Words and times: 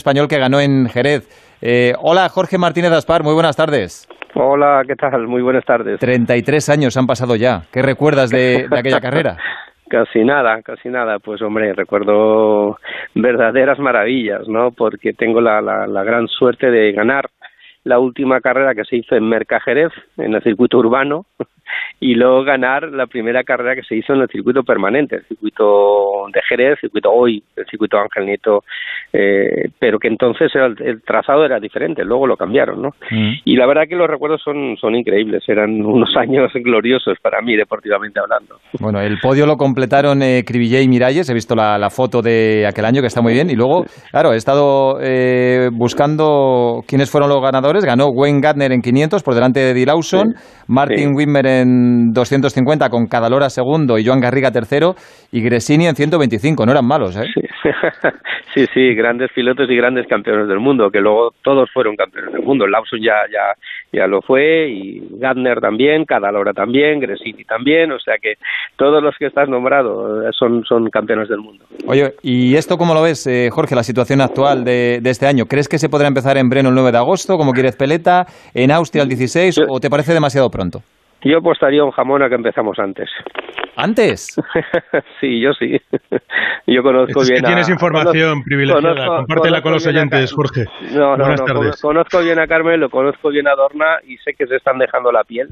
español 0.00 0.28
que 0.28 0.38
ganó 0.38 0.60
en 0.60 0.88
Jerez. 0.88 1.28
Eh, 1.60 1.92
hola, 2.00 2.28
Jorge 2.30 2.56
Martínez 2.56 2.90
Aspar, 2.92 3.22
muy 3.22 3.34
buenas 3.34 3.56
tardes. 3.56 4.08
Hola, 4.34 4.82
¿qué 4.86 4.96
tal? 4.96 5.26
Muy 5.26 5.42
buenas 5.42 5.64
tardes. 5.64 6.00
33 6.00 6.68
años 6.70 6.96
han 6.96 7.06
pasado 7.06 7.36
ya. 7.36 7.62
¿Qué 7.70 7.82
recuerdas 7.82 8.30
de, 8.30 8.66
aquella 8.70 9.00
carrera? 9.06 9.36
Casi 9.88 10.24
nada, 10.24 10.62
casi 10.62 10.88
nada. 10.88 11.18
Pues 11.18 11.42
hombre, 11.42 11.74
recuerdo 11.74 12.78
verdaderas 13.14 13.78
maravillas, 13.78 14.48
¿no? 14.48 14.70
Porque 14.70 15.12
tengo 15.12 15.40
la, 15.40 15.60
la 15.60 16.02
gran 16.02 16.28
suerte 16.28 16.70
de 16.70 16.92
ganar 16.92 17.28
la 17.84 17.98
última 17.98 18.40
carrera 18.40 18.74
que 18.74 18.84
se 18.84 18.96
hizo 18.96 19.16
en 19.16 19.28
Mercajerez, 19.28 19.92
en 20.16 20.34
el 20.34 20.42
circuito 20.42 20.78
urbano, 20.78 21.26
y 22.02 22.14
luego 22.14 22.42
ganar 22.44 22.90
la 22.90 23.06
primera 23.06 23.44
carrera 23.44 23.74
que 23.74 23.82
se 23.82 23.94
hizo 23.94 24.14
en 24.14 24.22
el 24.22 24.28
circuito 24.28 24.62
permanente, 24.62 25.16
el 25.16 25.24
circuito 25.26 26.26
de 26.32 26.40
Jerez, 26.48 26.70
el 26.70 26.88
circuito 26.88 27.10
hoy, 27.12 27.42
el 27.56 27.66
circuito 27.66 27.98
Ángel 27.98 28.24
Nieto, 28.24 28.64
eh, 29.12 29.68
pero 29.78 29.98
que 29.98 30.08
entonces 30.08 30.50
el, 30.54 31.02
trazado 31.02 31.44
era 31.44 31.60
diferente, 31.60 32.02
luego 32.02 32.26
lo 32.26 32.38
cambiaron, 32.38 32.80
¿no? 32.80 32.88
Mm. 33.10 33.32
Y 33.44 33.56
la 33.56 33.66
verdad 33.66 33.82
que 33.86 33.96
los 33.96 34.08
recuerdos 34.08 34.40
son, 34.42 34.76
son 34.80 34.94
increíbles, 34.94 35.44
eran 35.46 35.84
unos 35.84 36.08
años 36.16 36.50
gloriosos 36.54 37.18
para 37.20 37.42
mí, 37.42 37.54
deportivamente 37.54 38.18
hablando. 38.18 38.56
Bueno, 38.80 39.00
el 39.00 39.18
podio 39.18 39.44
lo 39.44 39.56
completaron 39.56 40.22
eh, 40.22 40.42
Cribillé 40.46 40.80
y 40.82 40.88
Miralles, 40.88 41.28
he 41.28 41.34
visto 41.34 41.54
la, 41.54 41.90
foto 41.90 42.22
de 42.22 42.66
aquel 42.66 42.84
año 42.84 43.00
que 43.02 43.08
está 43.08 43.20
muy 43.20 43.34
bien, 43.34 43.50
y 43.50 43.56
luego, 43.56 43.84
claro, 44.10 44.32
he 44.32 44.36
estado 44.36 44.98
eh, 45.02 45.68
buscando 45.72 46.82
quiénes 46.86 47.10
fueron 47.10 47.28
los 47.28 47.42
ganadores, 47.42 47.84
ganó 47.84 48.06
Wayne 48.06 48.40
Gardner 48.40 48.72
en 48.72 48.80
500 48.80 49.22
por 49.22 49.34
delante 49.34 49.60
de 49.60 49.72
Eddie 49.72 49.86
Lawson, 49.86 50.34
Martin 50.68 51.14
Wimmer 51.14 51.46
en 51.46 51.89
250 52.12 52.88
con 52.90 53.06
Cadalora 53.06 53.50
segundo 53.50 53.98
y 53.98 54.06
Joan 54.06 54.20
Garriga 54.20 54.50
tercero 54.50 54.94
y 55.32 55.40
Gresini 55.42 55.86
en 55.86 55.94
125. 55.94 56.64
No 56.66 56.72
eran 56.72 56.86
malos, 56.86 57.16
¿eh? 57.16 57.26
Sí. 58.52 58.66
sí, 58.74 58.94
grandes 58.94 59.30
pilotos 59.32 59.70
y 59.70 59.76
grandes 59.76 60.08
campeones 60.08 60.48
del 60.48 60.58
mundo, 60.58 60.90
que 60.90 60.98
luego 61.00 61.30
todos 61.44 61.70
fueron 61.72 61.94
campeones 61.94 62.32
del 62.32 62.42
mundo. 62.42 62.66
Lawson 62.66 62.98
ya, 63.00 63.14
ya, 63.30 63.54
ya 63.92 64.08
lo 64.08 64.22
fue 64.22 64.68
y 64.68 65.00
Gardner 65.20 65.60
también, 65.60 66.04
Cadalora 66.04 66.52
también, 66.52 66.98
Gresini 66.98 67.44
también. 67.44 67.92
O 67.92 68.00
sea 68.00 68.16
que 68.20 68.34
todos 68.76 69.00
los 69.00 69.14
que 69.16 69.26
estás 69.26 69.48
nombrado 69.48 70.28
eh, 70.28 70.32
son, 70.36 70.64
son 70.64 70.90
campeones 70.90 71.28
del 71.28 71.38
mundo. 71.38 71.64
Oye, 71.86 72.14
¿y 72.22 72.56
esto 72.56 72.76
cómo 72.76 72.92
lo 72.92 73.02
ves, 73.02 73.24
eh, 73.28 73.50
Jorge, 73.52 73.76
la 73.76 73.84
situación 73.84 74.20
actual 74.20 74.64
de, 74.64 74.98
de, 75.00 75.10
este 75.10 75.26
año? 75.26 75.44
¿Crees 75.46 75.68
que 75.68 75.78
se 75.78 75.88
podrá 75.88 76.08
empezar 76.08 76.36
en 76.36 76.48
Breno 76.48 76.70
el 76.70 76.74
9 76.74 76.90
de 76.90 76.98
agosto, 76.98 77.36
como 77.36 77.52
quieres 77.52 77.76
Peleta, 77.76 78.26
en 78.52 78.72
Austria 78.72 79.04
el 79.04 79.08
16, 79.08 79.60
o 79.68 79.78
te 79.78 79.90
parece 79.90 80.12
demasiado 80.12 80.50
pronto? 80.50 80.82
Yo 81.22 81.38
apostaría 81.38 81.84
un 81.84 81.90
jamón 81.90 82.22
a 82.22 82.28
que 82.28 82.34
empezamos 82.34 82.78
antes. 82.78 83.10
¿Antes? 83.76 84.36
sí, 85.20 85.40
yo 85.40 85.52
sí. 85.52 85.80
yo 86.66 86.82
conozco 86.82 87.20
bien. 87.22 87.40
Que 87.40 87.46
tienes 87.46 87.68
información 87.68 88.42
privilegiada. 88.42 89.06
Compártela 89.06 89.62
con 89.62 89.72
los 89.72 89.86
oyentes, 89.86 90.32
Jorge. 90.32 90.64
No, 90.92 91.16
no, 91.16 91.28
no. 91.28 91.70
Conozco 91.80 92.20
bien 92.20 92.38
a 92.38 92.46
Carmen, 92.46 92.80
lo 92.80 92.90
conozco 92.90 93.28
bien 93.30 93.48
a 93.48 93.54
Dorna 93.54 93.98
y 94.06 94.16
sé 94.18 94.34
que 94.34 94.46
se 94.46 94.56
están 94.56 94.78
dejando 94.78 95.12
la 95.12 95.24
piel. 95.24 95.48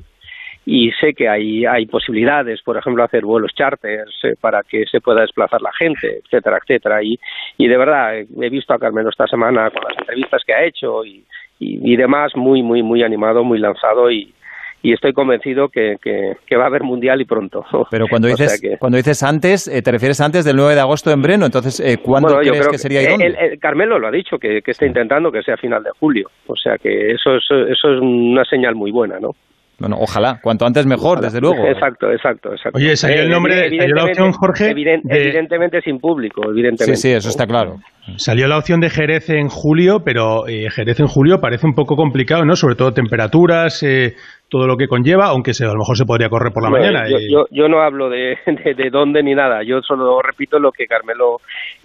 Y 0.67 0.91
sé 1.01 1.15
que 1.15 1.29
hay, 1.29 1.65
hay 1.65 1.87
posibilidades, 1.87 2.61
por 2.63 2.77
ejemplo, 2.77 3.03
hacer 3.03 3.25
vuelos 3.25 3.55
charters 3.55 4.13
eh, 4.25 4.35
para 4.39 4.63
que 4.63 4.85
se 4.85 5.01
pueda 5.01 5.23
desplazar 5.23 5.63
la 5.63 5.73
gente, 5.73 6.21
etcétera, 6.25 6.59
etcétera. 6.63 7.03
Y, 7.03 7.19
y 7.57 7.69
de 7.69 7.77
verdad, 7.79 8.19
he 8.19 8.51
visto 8.51 8.75
a 8.75 8.79
Carmen 8.79 9.09
esta 9.09 9.27
semana 9.27 9.71
con 9.71 9.83
las 9.83 9.97
entrevistas 9.99 10.43
que 10.47 10.53
ha 10.53 10.65
hecho 10.65 11.07
y, 11.07 11.25
y, 11.59 11.95
y 11.95 11.97
demás, 11.97 12.33
muy, 12.37 12.63
muy, 12.63 12.83
muy 12.83 13.03
animado, 13.03 13.45
muy 13.45 13.59
lanzado 13.59 14.11
y, 14.11 14.35
y 14.83 14.93
estoy 14.93 15.13
convencido 15.13 15.69
que, 15.69 15.97
que, 16.03 16.57
va 16.57 16.65
a 16.65 16.67
haber 16.67 16.83
mundial 16.83 17.21
y 17.21 17.25
pronto. 17.25 17.65
Pero 17.91 18.07
cuando 18.09 18.29
dices, 18.29 18.61
cuando 18.79 18.97
dices 18.97 19.23
antes, 19.23 19.69
eh, 19.69 19.83
te 19.83 19.91
refieres 19.91 20.21
antes 20.21 20.45
del 20.45 20.57
9 20.57 20.75
de 20.75 20.81
agosto 20.81 21.11
en 21.11 21.23
Breno, 21.23 21.47
entonces, 21.47 21.81
eh, 21.81 21.99
¿cuándo 22.03 22.39
crees 22.39 22.69
que, 22.69 22.79
sería 22.79 23.01
el, 23.03 23.59
Carmelo 23.59 23.99
lo 23.99 24.09
ha 24.09 24.13
dicho, 24.13 24.39
que, 24.39 24.61
está 24.65 24.87
intentando 24.87 25.33
que 25.33 25.43
sea 25.43 25.57
final 25.57 25.83
de 25.83 25.91
julio, 25.99 26.29
o 26.47 26.57
sea 26.57 26.77
que 26.79 27.13
eso 27.13 27.37
es, 27.37 27.45
eso 27.51 27.93
es 27.93 28.01
una 28.01 28.45
señal 28.45 28.75
muy 28.75 28.91
buena, 28.91 29.19
¿no? 29.19 29.31
Bueno, 29.79 29.97
ojalá, 30.01 30.41
cuanto 30.43 30.67
antes 30.67 30.87
mejor, 30.87 31.21
desde 31.21 31.41
luego. 31.41 31.65
Exacto, 31.65 32.11
exacto, 32.11 32.53
exacto. 32.53 32.77
Oye, 32.77 32.97
salió 32.97 33.23
el 33.23 33.31
nombre, 33.31 33.71
salió 33.71 33.95
la 33.95 34.05
opción, 34.05 34.33
Jorge. 34.33 34.71
Evidentemente 34.71 35.81
sin 35.83 36.01
público, 36.01 36.43
evidentemente. 36.51 36.97
Sí, 36.97 37.11
sí, 37.11 37.15
eso 37.15 37.29
está 37.29 37.47
claro. 37.47 37.77
Salió 38.17 38.49
la 38.49 38.59
opción 38.59 38.81
de 38.81 38.91
Jerez 38.91 39.31
en 39.31 39.49
julio, 39.49 40.01
pero 40.05 40.49
eh, 40.49 40.69
Jerez 40.71 40.99
en 40.99 41.07
julio 41.07 41.41
parece 41.41 41.67
un 41.67 41.75
poco 41.75 41.95
complicado, 41.95 42.45
¿no? 42.45 42.57
Sobre 42.57 42.75
todo 42.75 42.93
temperaturas, 42.93 43.83
eh, 43.85 44.15
todo 44.49 44.67
lo 44.67 44.77
que 44.77 44.89
conlleva, 44.89 45.27
aunque 45.27 45.53
a 45.61 45.67
lo 45.67 45.79
mejor 45.79 45.97
se 45.97 46.07
podría 46.07 46.29
correr 46.29 46.53
por 46.53 46.65
la 46.65 46.71
mañana. 46.71 47.05
Yo, 47.09 47.45
yo, 47.51 47.69
no 47.69 47.81
hablo 47.81 48.09
de, 48.11 48.37
de, 48.47 48.91
dónde 48.91 49.23
ni 49.23 49.35
nada, 49.35 49.63
yo 49.63 49.81
solo 49.83 50.21
repito 50.23 50.59
lo 50.59 50.73
que 50.73 50.87
Carmelo 50.87 51.41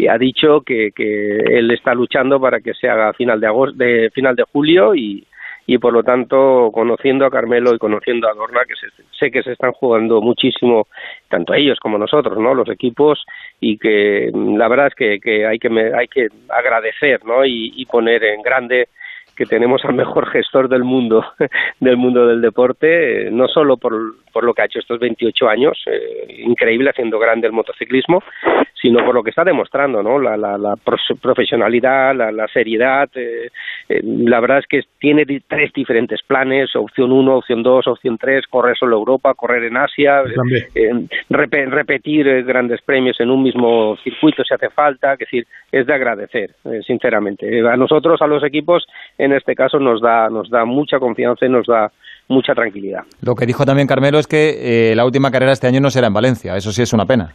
ha 0.10 0.18
dicho, 0.18 0.62
que, 0.66 0.90
que 0.96 1.38
él 1.38 1.70
está 1.72 1.94
luchando 1.94 2.40
para 2.40 2.60
que 2.60 2.74
se 2.74 2.88
haga 2.88 3.14
final 3.14 3.40
de, 3.40 3.48
agosto, 3.48 3.78
de, 3.78 4.10
final 4.12 4.36
de 4.36 4.44
julio 4.52 4.96
y 4.96 5.26
y 5.66 5.78
por 5.78 5.94
lo 5.94 6.04
tanto 6.04 6.70
conociendo 6.74 7.26
a 7.26 7.32
Carmelo 7.32 7.74
y 7.74 7.78
conociendo 7.78 8.28
a 8.28 8.34
Dorna 8.34 8.62
que 8.68 8.74
sé 9.20 9.32
que 9.32 9.44
se 9.44 9.54
están 9.54 9.72
jugando 9.72 10.22
muchísimo 10.22 10.88
tanto 11.30 11.54
ellos 11.54 11.80
como 11.80 11.98
nosotros 11.98 12.38
no 12.38 12.54
los 12.54 12.70
equipos 12.70 13.24
y 13.60 13.78
que 13.78 14.32
la 14.34 14.68
verdad 14.68 14.88
es 14.88 14.96
que, 14.96 15.20
que 15.20 15.46
hay 15.46 15.60
que 15.60 15.70
hay 15.96 16.08
que 16.08 16.28
agradecer 16.50 17.24
no 17.26 17.46
y 17.46 17.86
poner 17.86 18.24
en 18.24 18.42
grande 18.42 18.90
que 19.36 19.46
tenemos 19.46 19.84
al 19.86 19.94
mejor 19.94 20.30
gestor 20.30 20.70
del 20.70 20.84
mundo 20.84 21.26
del 21.80 21.98
mundo 21.98 22.28
del 22.28 22.42
deporte, 22.42 23.30
no 23.32 23.48
solo 23.48 23.78
por, 23.78 23.94
por 24.34 24.44
lo 24.44 24.54
que 24.54 24.64
ha 24.64 24.66
hecho 24.66 24.80
estos 24.80 25.00
28 25.00 25.48
años, 25.48 25.78
eh, 25.86 26.42
increíble 26.46 26.90
haciendo 26.90 27.20
grande 27.20 27.48
el 27.48 27.54
motociclismo, 27.54 28.22
sino 28.82 29.06
por 29.06 29.16
lo 29.16 29.24
que 29.24 29.30
está 29.30 29.46
demostrando, 29.46 30.04
¿no? 30.04 30.20
La, 30.20 30.36
la, 30.36 30.76
profesionalidad, 31.22 32.14
la, 32.16 32.48
seriedad. 32.48 33.10
Eh, 33.16 33.50
eh, 33.88 34.02
la 34.04 34.42
verdad 34.42 34.58
es 34.58 34.68
que 34.68 34.82
tiene 35.00 35.26
tres 35.48 35.72
diferentes 35.72 36.22
planes: 36.24 36.76
opción 36.76 37.12
1, 37.12 37.38
opción 37.38 37.64
2, 37.64 37.88
opción 37.88 38.18
3, 38.18 38.48
correr 38.48 38.76
solo 38.76 38.98
Europa, 38.98 39.34
correr 39.36 39.64
en 39.66 39.78
Asia, 39.78 40.24
repetir 41.30 42.44
grandes 42.44 42.82
premios 42.82 43.20
en 43.22 43.30
un 43.30 43.44
mismo 43.44 43.96
circuito 44.04 44.44
si 44.44 44.54
hace 44.54 44.70
falta. 44.70 45.14
Es 45.14 45.20
decir, 45.20 45.46
es 45.72 45.86
de 45.86 45.94
agradecer, 45.94 46.52
sinceramente. 46.86 47.62
A 47.68 47.78
nosotros, 47.78 48.22
a 48.22 48.28
los 48.28 48.44
equipos, 48.44 48.86
en 49.24 49.34
este 49.34 49.56
caso 49.56 49.80
nos 49.80 50.02
da, 50.02 50.30
nos 50.30 50.50
da 50.50 50.66
mucha 50.66 51.00
confianza 51.00 51.46
y 51.46 51.50
nos 51.50 51.66
da 51.68 51.92
mucha 52.28 52.54
tranquilidad. 52.54 53.04
Lo 53.22 53.36
que 53.36 53.46
dijo 53.46 53.66
también 53.66 53.88
Carmelo 53.88 54.20
es 54.20 54.28
que 54.28 54.92
eh, 54.92 54.96
la 54.96 55.06
última 55.06 55.32
carrera 55.32 55.52
este 55.52 55.68
año 55.68 55.80
no 55.80 55.90
será 55.90 56.08
en 56.08 56.14
Valencia, 56.14 56.56
eso 56.56 56.72
sí 56.72 56.82
es 56.82 56.94
una 56.94 57.06
pena. 57.06 57.34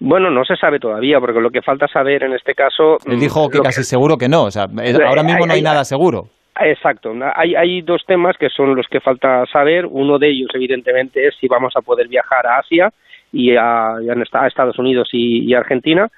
Bueno, 0.00 0.28
no 0.30 0.44
se 0.44 0.56
sabe 0.56 0.78
todavía, 0.78 1.20
porque 1.20 1.40
lo 1.40 1.50
que 1.50 1.62
falta 1.62 1.86
saber 1.86 2.24
en 2.24 2.32
este 2.32 2.54
caso... 2.54 2.98
Él 3.06 3.20
dijo 3.20 3.48
que 3.48 3.60
casi 3.60 3.84
seguro 3.84 4.16
que 4.18 4.28
no, 4.28 4.44
o 4.44 4.50
sea, 4.50 4.64
ahora 5.06 5.22
mismo 5.22 5.46
no 5.46 5.52
hay, 5.52 5.62
nada 5.62 5.84
seguro. 5.84 6.26
Exacto, 6.60 7.12
hay, 7.34 7.54
hay 7.54 7.80
dos 7.82 8.02
temas 8.06 8.36
que 8.36 8.48
son 8.48 8.74
los 8.74 8.86
que 8.88 9.00
falta 9.00 9.44
saber. 9.46 9.86
Uno 9.86 10.18
de 10.18 10.30
ellos, 10.30 10.50
evidentemente, 10.54 11.26
es 11.26 11.34
si 11.40 11.48
vamos 11.48 11.72
a 11.76 11.80
poder 11.80 12.08
viajar 12.08 12.46
a 12.46 12.58
Asia 12.58 12.92
y 13.32 13.56
a, 13.56 13.94
a 13.96 14.46
Estados 14.46 14.78
Unidos 14.78 15.08
y, 15.12 15.50
y 15.50 15.54
Argentina 15.54 16.08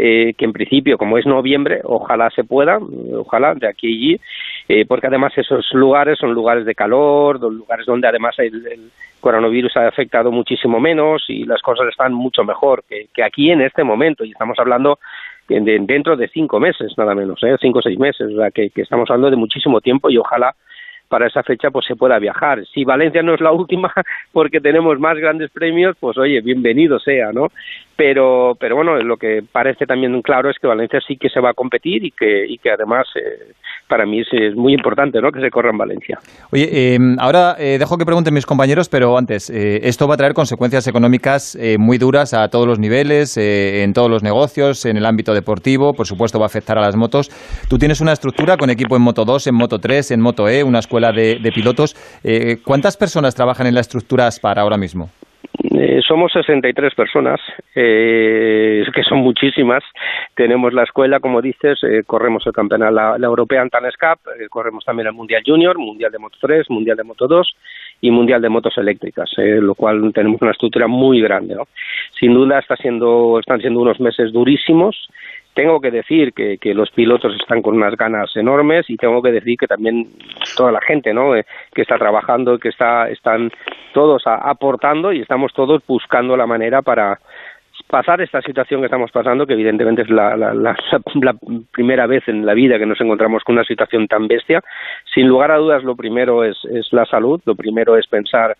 eh, 0.00 0.34
que 0.38 0.44
en 0.44 0.52
principio, 0.52 0.96
como 0.96 1.18
es 1.18 1.26
noviembre, 1.26 1.80
ojalá 1.82 2.30
se 2.30 2.44
pueda, 2.44 2.78
ojalá, 3.16 3.54
de 3.54 3.66
aquí 3.66 3.88
y 3.88 3.96
allí, 3.96 4.20
eh, 4.68 4.84
porque 4.86 5.08
además 5.08 5.32
esos 5.36 5.66
lugares 5.72 6.18
son 6.18 6.32
lugares 6.32 6.64
de 6.64 6.76
calor, 6.76 7.40
lugares 7.40 7.84
donde 7.84 8.06
además 8.06 8.38
el, 8.38 8.90
coronavirus 9.20 9.76
ha 9.76 9.88
afectado 9.88 10.30
muchísimo 10.30 10.78
menos 10.78 11.24
y 11.26 11.44
las 11.44 11.60
cosas 11.60 11.88
están 11.88 12.12
mucho 12.12 12.44
mejor 12.44 12.84
que, 12.88 13.08
aquí 13.24 13.50
en 13.50 13.60
este 13.60 13.82
momento, 13.82 14.24
y 14.24 14.30
estamos 14.30 14.56
hablando 14.60 15.00
de, 15.48 15.60
dentro 15.80 16.16
de 16.16 16.28
cinco 16.28 16.60
meses, 16.60 16.92
nada 16.96 17.16
menos, 17.16 17.42
¿eh? 17.42 17.56
cinco 17.60 17.80
o 17.80 17.82
seis 17.82 17.98
meses, 17.98 18.32
o 18.32 18.36
sea, 18.36 18.52
que, 18.52 18.70
que 18.70 18.82
estamos 18.82 19.10
hablando 19.10 19.30
de 19.30 19.36
muchísimo 19.36 19.80
tiempo 19.80 20.08
y 20.10 20.18
ojalá 20.18 20.54
para 21.08 21.26
esa 21.26 21.42
fecha 21.42 21.70
pues 21.70 21.86
se 21.86 21.96
pueda 21.96 22.18
viajar. 22.18 22.64
Si 22.72 22.84
Valencia 22.84 23.22
no 23.22 23.34
es 23.34 23.40
la 23.40 23.52
última 23.62 23.92
porque 24.32 24.60
tenemos 24.60 24.98
más 25.00 25.16
grandes 25.16 25.50
premios, 25.50 25.96
pues 25.98 26.16
oye, 26.18 26.40
bienvenido 26.40 26.98
sea, 26.98 27.32
¿no? 27.32 27.48
Pero, 27.98 28.56
pero 28.60 28.76
bueno, 28.76 28.96
lo 29.02 29.16
que 29.16 29.42
parece 29.50 29.84
también 29.84 30.22
claro 30.22 30.48
es 30.48 30.56
que 30.60 30.68
Valencia 30.68 31.00
sí 31.04 31.16
que 31.16 31.28
se 31.28 31.40
va 31.40 31.50
a 31.50 31.52
competir 31.52 32.04
y 32.04 32.12
que, 32.12 32.46
y 32.46 32.56
que 32.58 32.70
además 32.70 33.08
eh, 33.16 33.54
para 33.88 34.06
mí 34.06 34.20
es, 34.20 34.54
muy 34.54 34.72
importante 34.72 35.20
¿no? 35.20 35.32
que 35.32 35.40
se 35.40 35.50
corra 35.50 35.70
en 35.70 35.78
Valencia. 35.78 36.16
Oye, 36.52 36.94
em, 36.94 37.16
ahora 37.18 37.56
eh, 37.58 37.76
dejo 37.76 37.98
que 37.98 38.04
pregunten 38.04 38.32
mis 38.32 38.46
compañeros, 38.46 38.88
pero 38.88 39.18
antes, 39.18 39.50
eh, 39.50 39.80
esto 39.82 40.06
va 40.06 40.14
a 40.14 40.16
traer 40.16 40.32
consecuencias 40.32 40.86
económicas 40.86 41.58
muy 41.76 41.98
duras 41.98 42.34
a 42.34 42.46
todos 42.50 42.68
los 42.68 42.78
niveles, 42.78 43.36
en 43.36 43.92
todos 43.94 44.08
los 44.08 44.22
negocios, 44.22 44.86
en 44.86 44.96
el 44.96 45.04
ámbito 45.04 45.34
deportivo, 45.34 45.92
por 45.92 46.06
supuesto 46.06 46.38
va 46.38 46.44
a 46.44 46.46
afectar 46.46 46.78
a 46.78 46.82
las 46.82 46.94
motos. 46.94 47.30
Tú 47.68 47.78
tienes 47.78 48.00
una 48.00 48.12
estructura 48.12 48.56
con 48.56 48.70
equipo 48.70 48.94
en 48.94 49.02
Moto 49.02 49.24
2, 49.24 49.48
en 49.48 49.56
Moto 49.56 49.80
3, 49.80 50.12
en 50.12 50.20
Moto 50.20 50.48
E, 50.48 50.62
una 50.62 50.78
escuela 50.78 51.10
de, 51.10 51.40
de 51.42 51.50
pilotos. 51.50 51.96
¿Cuántas 52.64 52.96
personas 52.96 53.34
trabajan 53.34 53.66
en 53.66 53.74
la 53.74 53.80
estructura 53.80 54.28
para 54.40 54.62
ahora 54.62 54.76
mismo? 54.76 55.10
Eh, 55.80 56.00
somos 56.04 56.32
63 56.32 56.92
personas, 56.94 57.40
eh, 57.72 58.84
que 58.92 59.02
son 59.04 59.18
muchísimas. 59.18 59.84
Tenemos 60.34 60.72
la 60.72 60.82
escuela, 60.82 61.20
como 61.20 61.40
dices, 61.40 61.78
eh, 61.84 62.02
corremos 62.04 62.44
el 62.46 62.52
campeonato, 62.52 62.90
la, 62.90 63.16
la 63.16 63.26
European 63.28 63.70
Talent 63.70 63.94
Cup, 63.94 64.18
eh, 64.40 64.48
corremos 64.50 64.84
también 64.84 65.06
el 65.06 65.12
Mundial 65.12 65.42
Junior, 65.46 65.78
Mundial 65.78 66.10
de 66.10 66.18
Moto 66.18 66.36
3, 66.40 66.68
Mundial 66.70 66.96
de 66.96 67.04
Moto 67.04 67.28
2 67.28 67.56
y 68.00 68.10
Mundial 68.10 68.42
de 68.42 68.48
Motos 68.48 68.76
Eléctricas, 68.76 69.30
lo 69.36 69.74
cual 69.76 70.12
tenemos 70.12 70.42
una 70.42 70.50
estructura 70.50 70.88
muy 70.88 71.20
grande. 71.20 71.54
¿no? 71.54 71.68
Sin 72.18 72.34
duda 72.34 72.58
está 72.58 72.74
siendo, 72.76 73.38
están 73.38 73.60
siendo 73.60 73.80
unos 73.80 74.00
meses 74.00 74.32
durísimos 74.32 75.08
tengo 75.58 75.80
que 75.80 75.90
decir 75.90 76.32
que, 76.34 76.56
que, 76.58 76.72
los 76.72 76.88
pilotos 76.92 77.34
están 77.34 77.62
con 77.62 77.74
unas 77.74 77.96
ganas 77.96 78.30
enormes 78.36 78.88
y 78.88 78.96
tengo 78.96 79.20
que 79.20 79.32
decir 79.32 79.56
que 79.58 79.66
también 79.66 80.06
toda 80.56 80.70
la 80.70 80.80
gente 80.80 81.12
¿no? 81.12 81.34
Eh, 81.34 81.44
que 81.74 81.82
está 81.82 81.98
trabajando, 81.98 82.60
que 82.60 82.68
está, 82.68 83.08
están 83.08 83.50
todos 83.92 84.22
aportando 84.24 85.12
y 85.12 85.20
estamos 85.20 85.52
todos 85.52 85.82
buscando 85.84 86.36
la 86.36 86.46
manera 86.46 86.80
para 86.82 87.18
pasar 87.88 88.20
esta 88.20 88.40
situación 88.40 88.80
que 88.80 88.86
estamos 88.86 89.10
pasando, 89.10 89.48
que 89.48 89.54
evidentemente 89.54 90.02
es 90.02 90.10
la, 90.10 90.36
la, 90.36 90.54
la, 90.54 90.76
la, 91.14 91.34
primera 91.72 92.06
vez 92.06 92.22
en 92.28 92.46
la 92.46 92.54
vida 92.54 92.78
que 92.78 92.86
nos 92.86 93.00
encontramos 93.00 93.42
con 93.42 93.56
una 93.56 93.64
situación 93.64 94.06
tan 94.06 94.28
bestia. 94.28 94.62
Sin 95.12 95.26
lugar 95.26 95.50
a 95.50 95.56
dudas, 95.56 95.82
lo 95.82 95.96
primero 95.96 96.44
es, 96.44 96.56
es 96.72 96.86
la 96.92 97.04
salud, 97.04 97.40
lo 97.46 97.56
primero 97.56 97.96
es 97.96 98.06
pensar 98.06 98.56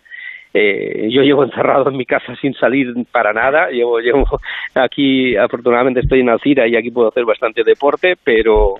eh, 0.53 1.09
yo 1.11 1.21
llevo 1.21 1.43
encerrado 1.43 1.89
en 1.89 1.97
mi 1.97 2.05
casa 2.05 2.35
sin 2.41 2.53
salir 2.53 2.93
para 3.11 3.33
nada. 3.33 3.69
Llevo, 3.69 3.99
llevo 3.99 4.25
aquí, 4.75 5.35
afortunadamente 5.35 5.99
estoy 5.99 6.21
en 6.21 6.29
Alcira 6.29 6.67
y 6.67 6.75
aquí 6.75 6.89
puedo 6.91 7.09
hacer 7.09 7.25
bastante 7.25 7.63
deporte, 7.63 8.15
pero, 8.23 8.75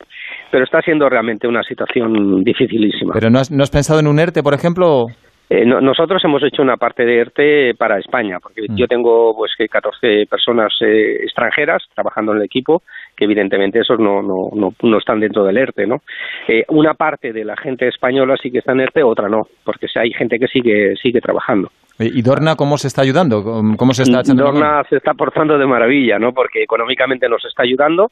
pero 0.51 0.63
está 0.63 0.81
siendo 0.81 1.07
realmente 1.10 1.48
una 1.48 1.63
situación 1.63 2.44
dificilísima. 2.44 3.13
¿Pero 3.13 3.30
no 3.30 3.39
has, 3.39 3.51
no 3.51 3.63
has 3.63 3.69
pensado 3.69 4.00
en 4.00 4.07
un 4.07 4.19
ERTE, 4.19 4.42
por 4.42 4.54
ejemplo? 4.54 5.07
Eh, 5.49 5.65
no, 5.65 5.81
nosotros 5.81 6.23
hemos 6.23 6.43
hecho 6.43 6.61
una 6.61 6.77
parte 6.77 7.03
de 7.03 7.21
ERTE 7.21 7.73
para 7.75 7.97
España, 7.97 8.37
porque 8.39 8.61
mm. 8.69 8.75
yo 8.75 8.87
tengo 8.87 9.35
pues 9.35 9.53
que 9.57 9.67
14 9.67 10.27
personas 10.29 10.71
eh, 10.81 11.23
extranjeras 11.23 11.83
trabajando 11.95 12.33
en 12.33 12.37
el 12.37 12.43
equipo, 12.43 12.83
que 13.15 13.25
evidentemente 13.25 13.79
esos 13.79 13.99
no, 13.99 14.21
no, 14.21 14.49
no, 14.53 14.73
no 14.83 14.97
están 14.99 15.19
dentro 15.19 15.43
del 15.43 15.57
ERTE, 15.57 15.87
¿no? 15.87 16.01
Eh, 16.47 16.63
una 16.69 16.93
parte 16.93 17.33
de 17.33 17.43
la 17.43 17.57
gente 17.57 17.87
española 17.87 18.35
sí 18.41 18.51
que 18.51 18.59
está 18.59 18.73
en 18.73 18.81
ERTE, 18.81 19.01
otra 19.01 19.27
no, 19.27 19.47
porque 19.63 19.87
hay 19.95 20.11
gente 20.13 20.37
que 20.37 20.47
sigue, 20.47 20.95
sigue 21.01 21.19
trabajando. 21.19 21.71
¿Y 21.97 22.21
Dorna 22.21 22.55
cómo 22.55 22.77
se 22.77 22.87
está 22.87 23.01
ayudando? 23.01 23.43
¿Cómo 23.75 23.93
se 23.93 24.03
está 24.03 24.21
Dorna 24.33 24.83
se 24.89 24.97
está 24.97 25.13
portando 25.13 25.57
de 25.57 25.65
maravilla, 25.65 26.17
¿no? 26.17 26.31
Porque 26.31 26.63
económicamente 26.63 27.27
nos 27.27 27.43
está 27.43 27.63
ayudando, 27.63 28.11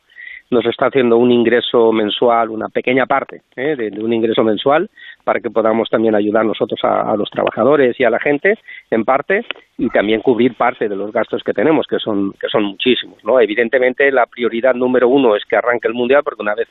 nos 0.50 0.66
está 0.66 0.88
haciendo 0.88 1.18
un 1.18 1.32
ingreso 1.32 1.92
mensual, 1.92 2.50
una 2.50 2.70
pequeña 2.70 3.06
parte 3.06 3.42
¿eh? 3.56 3.76
de, 3.76 4.02
un 4.02 4.14
ingreso 4.14 4.44
mensual 4.44 4.90
para 5.24 5.40
que 5.40 5.50
podamos 5.50 5.90
también 5.90 6.16
ayudar 6.16 6.46
nosotros 6.46 6.80
a, 6.84 7.12
a, 7.12 7.18
los 7.18 7.30
trabajadores 7.30 8.00
y 8.00 8.04
a 8.04 8.10
la 8.10 8.20
gente 8.20 8.58
en 8.90 9.04
parte 9.04 9.46
y 9.78 9.90
también 9.90 10.22
cubrir 10.22 10.56
parte 10.56 10.88
de 10.88 10.96
los 10.96 11.12
gastos 11.12 11.44
que 11.44 11.54
tenemos 11.54 11.86
que 11.88 12.00
son 12.00 12.32
que 12.40 12.48
son 12.48 12.64
muchísimos 12.64 13.24
no 13.24 13.40
evidentemente 13.40 14.12
la 14.12 14.26
prioridad 14.26 14.74
número 14.74 15.10
uno 15.10 15.36
es 15.36 15.44
que 15.46 15.56
arranque 15.56 15.88
el 15.88 15.94
mundial 15.94 16.24
porque 16.24 16.42
una 16.42 16.56
vez 16.56 16.68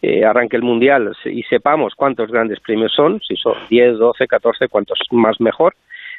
eh, 0.00 0.24
arranque 0.24 0.56
el 0.56 0.62
mundial 0.62 1.12
y 1.24 1.42
sepamos 1.44 1.94
cuántos 1.94 2.30
grandes 2.30 2.60
premios 2.60 2.92
son 2.94 3.20
si 3.20 3.36
son 3.36 3.54
10, 3.68 3.98
12, 3.98 4.26
14 4.26 4.68
cuantos 4.68 4.98
más 5.10 5.40
mejor 5.40 5.74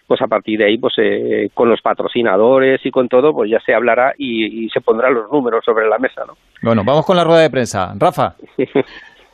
pues 0.10 0.24
a 0.24 0.28
partir 0.28 0.58
de 0.58 0.66
ahí, 0.66 0.78
pues 0.80 0.96
eh, 0.98 1.50
con 1.54 1.70
los 1.70 1.82
patrocinadores 1.84 2.84
y 2.84 2.90
con 2.90 3.08
todo, 3.08 3.32
pues 3.32 3.52
ya 3.52 3.60
se 3.64 3.76
hablará 3.76 4.14
y, 4.18 4.66
y, 4.66 4.70
se 4.70 4.82
pondrán 4.82 5.14
los 5.14 5.32
números 5.32 5.64
sobre 5.64 5.88
la 5.88 6.00
mesa, 6.00 6.24
¿no? 6.26 6.34
Bueno, 6.64 6.82
vamos 6.84 7.06
con 7.06 7.16
la 7.16 7.24
rueda 7.24 7.42
de 7.42 7.52
prensa. 7.52 7.94
Rafa. 7.96 8.34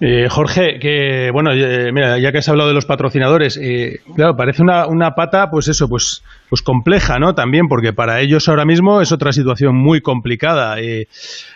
Eh, 0.02 0.28
Jorge, 0.30 0.78
que 0.78 1.30
bueno, 1.32 1.54
eh, 1.54 1.90
mira, 1.94 2.20
ya 2.20 2.34
que 2.34 2.40
has 2.40 2.50
hablado 2.50 2.68
de 2.68 2.76
los 2.76 2.86
patrocinadores, 2.86 3.56
eh, 3.56 4.00
claro, 4.14 4.36
parece 4.36 4.62
una, 4.62 4.88
una, 4.88 5.12
pata, 5.12 5.48
pues 5.50 5.70
eso, 5.70 5.88
pues, 5.88 6.22
pues 6.50 6.62
compleja, 6.62 7.18
¿no? 7.18 7.34
También, 7.34 7.68
porque 7.70 7.94
para 7.94 8.20
ellos 8.20 8.50
ahora 8.50 8.66
mismo 8.66 9.00
es 9.00 9.14
otra 9.14 9.32
situación 9.32 9.78
muy 9.78 10.02
complicada. 10.02 10.82
Eh, 10.82 11.08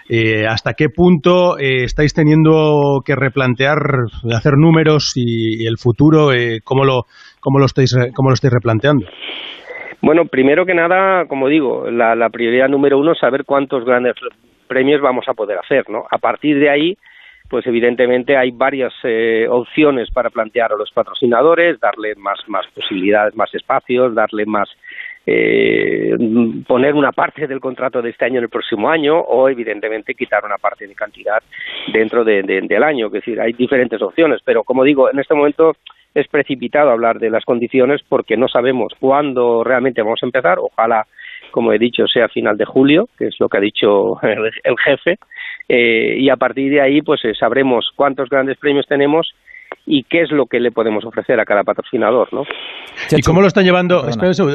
eh, 0.07 0.47
¿Hasta 0.47 0.73
qué 0.73 0.87
punto 0.87 1.59
eh, 1.59 1.83
estáis 1.83 2.13
teniendo 2.13 3.01
que 3.03 3.13
replantear, 3.17 3.77
hacer 4.33 4.53
números 4.57 5.11
y, 5.15 5.61
y 5.61 5.67
el 5.67 5.77
futuro, 5.77 6.29
cómo 6.63 6.85
lo, 6.85 7.07
cómo 7.39 7.59
lo 7.59 7.65
estáis, 7.65 7.95
cómo 8.15 8.29
lo 8.29 8.33
estáis 8.33 8.53
replanteando? 8.53 9.05
Bueno, 10.01 10.25
primero 10.25 10.65
que 10.65 10.73
nada, 10.73 11.25
como 11.27 11.47
digo, 11.47 11.89
la, 11.89 12.15
la 12.15 12.29
prioridad 12.29 12.69
número 12.69 12.97
uno 12.97 13.11
es 13.11 13.19
saber 13.19 13.43
cuántos 13.45 13.83
grandes 13.83 14.15
premios 14.67 15.01
vamos 15.01 15.25
a 15.27 15.33
poder 15.33 15.57
hacer, 15.57 15.89
¿no? 15.89 16.03
A 16.09 16.17
partir 16.17 16.57
de 16.59 16.69
ahí 16.69 16.97
pues 17.49 17.65
evidentemente 17.65 18.37
hay 18.37 18.51
varias 18.51 18.93
eh, 19.03 19.47
opciones 19.49 20.09
para 20.11 20.29
plantear 20.29 20.71
a 20.71 20.77
los 20.77 20.91
patrocinadores, 20.91 21.79
darle 21.79 22.13
más, 22.15 22.39
más 22.47 22.65
posibilidades, 22.75 23.35
más 23.35 23.53
espacios, 23.55 24.13
darle 24.13 24.45
más 24.45 24.69
eh, 25.25 26.15
poner 26.67 26.93
una 26.93 27.11
parte 27.11 27.47
del 27.47 27.59
contrato 27.59 28.01
de 28.01 28.11
este 28.11 28.25
año 28.25 28.37
en 28.37 28.43
el 28.43 28.49
próximo 28.49 28.89
año 28.89 29.19
o 29.19 29.49
evidentemente 29.49 30.13
quitar 30.13 30.45
una 30.45 30.57
parte 30.57 30.87
de 30.87 30.93
cantidad 30.93 31.41
dentro 31.91 32.23
de, 32.23 32.43
de, 32.43 32.61
del 32.61 32.83
año. 32.83 33.07
Es 33.07 33.13
decir, 33.13 33.41
hay 33.41 33.53
diferentes 33.53 34.01
opciones, 34.01 34.41
pero 34.45 34.63
como 34.63 34.83
digo, 34.83 35.09
en 35.11 35.19
este 35.19 35.33
momento 35.33 35.73
es 36.19 36.27
precipitado 36.27 36.91
hablar 36.91 37.19
de 37.19 37.29
las 37.29 37.45
condiciones 37.45 38.01
porque 38.07 38.37
no 38.37 38.47
sabemos 38.47 38.93
cuándo 38.99 39.63
realmente 39.63 40.01
vamos 40.01 40.19
a 40.21 40.25
empezar. 40.25 40.59
Ojalá, 40.59 41.05
como 41.51 41.73
he 41.73 41.79
dicho, 41.79 42.07
sea 42.07 42.27
final 42.27 42.57
de 42.57 42.65
julio, 42.65 43.09
que 43.17 43.27
es 43.27 43.39
lo 43.39 43.49
que 43.49 43.57
ha 43.57 43.61
dicho 43.61 44.19
el, 44.23 44.77
jefe, 44.83 45.17
eh, 45.67 46.15
y 46.17 46.29
a 46.29 46.37
partir 46.37 46.71
de 46.71 46.81
ahí 46.81 47.01
pues 47.01 47.23
eh, 47.25 47.33
sabremos 47.33 47.91
cuántos 47.95 48.29
grandes 48.29 48.57
premios 48.57 48.87
tenemos 48.87 49.33
y 49.85 50.03
qué 50.03 50.21
es 50.21 50.31
lo 50.31 50.45
que 50.45 50.59
le 50.59 50.71
podemos 50.71 51.03
ofrecer 51.05 51.39
a 51.39 51.45
cada 51.45 51.63
patrocinador, 51.63 52.33
¿no? 52.33 52.43
¿Y 53.11 53.21
cómo 53.21 53.41
lo 53.41 53.47
están 53.47 53.63
llevando? 53.63 54.05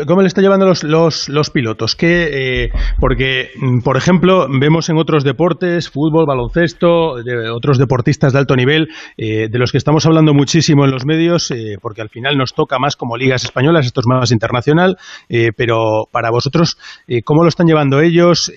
¿Cómo 0.07 0.21
le 0.21 0.29
están 0.29 0.45
llevando 0.45 0.67
los, 0.67 0.85
los, 0.85 1.29
los 1.29 1.51
pilotos? 1.51 1.97
¿Qué, 1.97 2.65
eh, 2.65 2.71
porque, 3.01 3.51
mm, 3.57 3.81
por 3.83 3.97
ejemplo, 3.97 4.47
vemos 4.49 4.89
en 4.91 4.99
otros 4.99 5.25
deportes, 5.25 5.91
fútbol, 5.91 6.27
baloncesto, 6.27 7.23
de 7.23 7.51
otros 7.51 7.79
deportistas 7.79 8.33
de 8.33 8.39
alto 8.39 8.55
nivel, 8.55 8.89
eh, 9.17 9.49
de 9.49 9.59
los 9.59 9.73
que 9.73 9.79
estamos 9.79 10.07
hablando 10.07 10.35
muchísimo 10.35 10.85
en 10.85 10.91
los 10.91 11.05
medios, 11.07 11.51
eh, 11.51 11.77
porque 11.81 12.03
al 12.03 12.09
final 12.09 12.37
nos 12.37 12.55
toca 12.55 12.79
más 12.79 12.97
como 12.97 13.17
ligas 13.17 13.45
españolas, 13.45 13.87
esto 13.87 14.01
es 14.01 14.07
más 14.07 14.31
internacional, 14.31 14.97
eh, 15.29 15.51
pero 15.57 16.05
para 16.11 16.31
vosotros, 16.31 16.77
eh, 17.09 17.23
¿cómo 17.23 17.43
lo 17.43 17.49
están 17.49 17.67
llevando 17.67 18.01
ellos? 18.01 18.53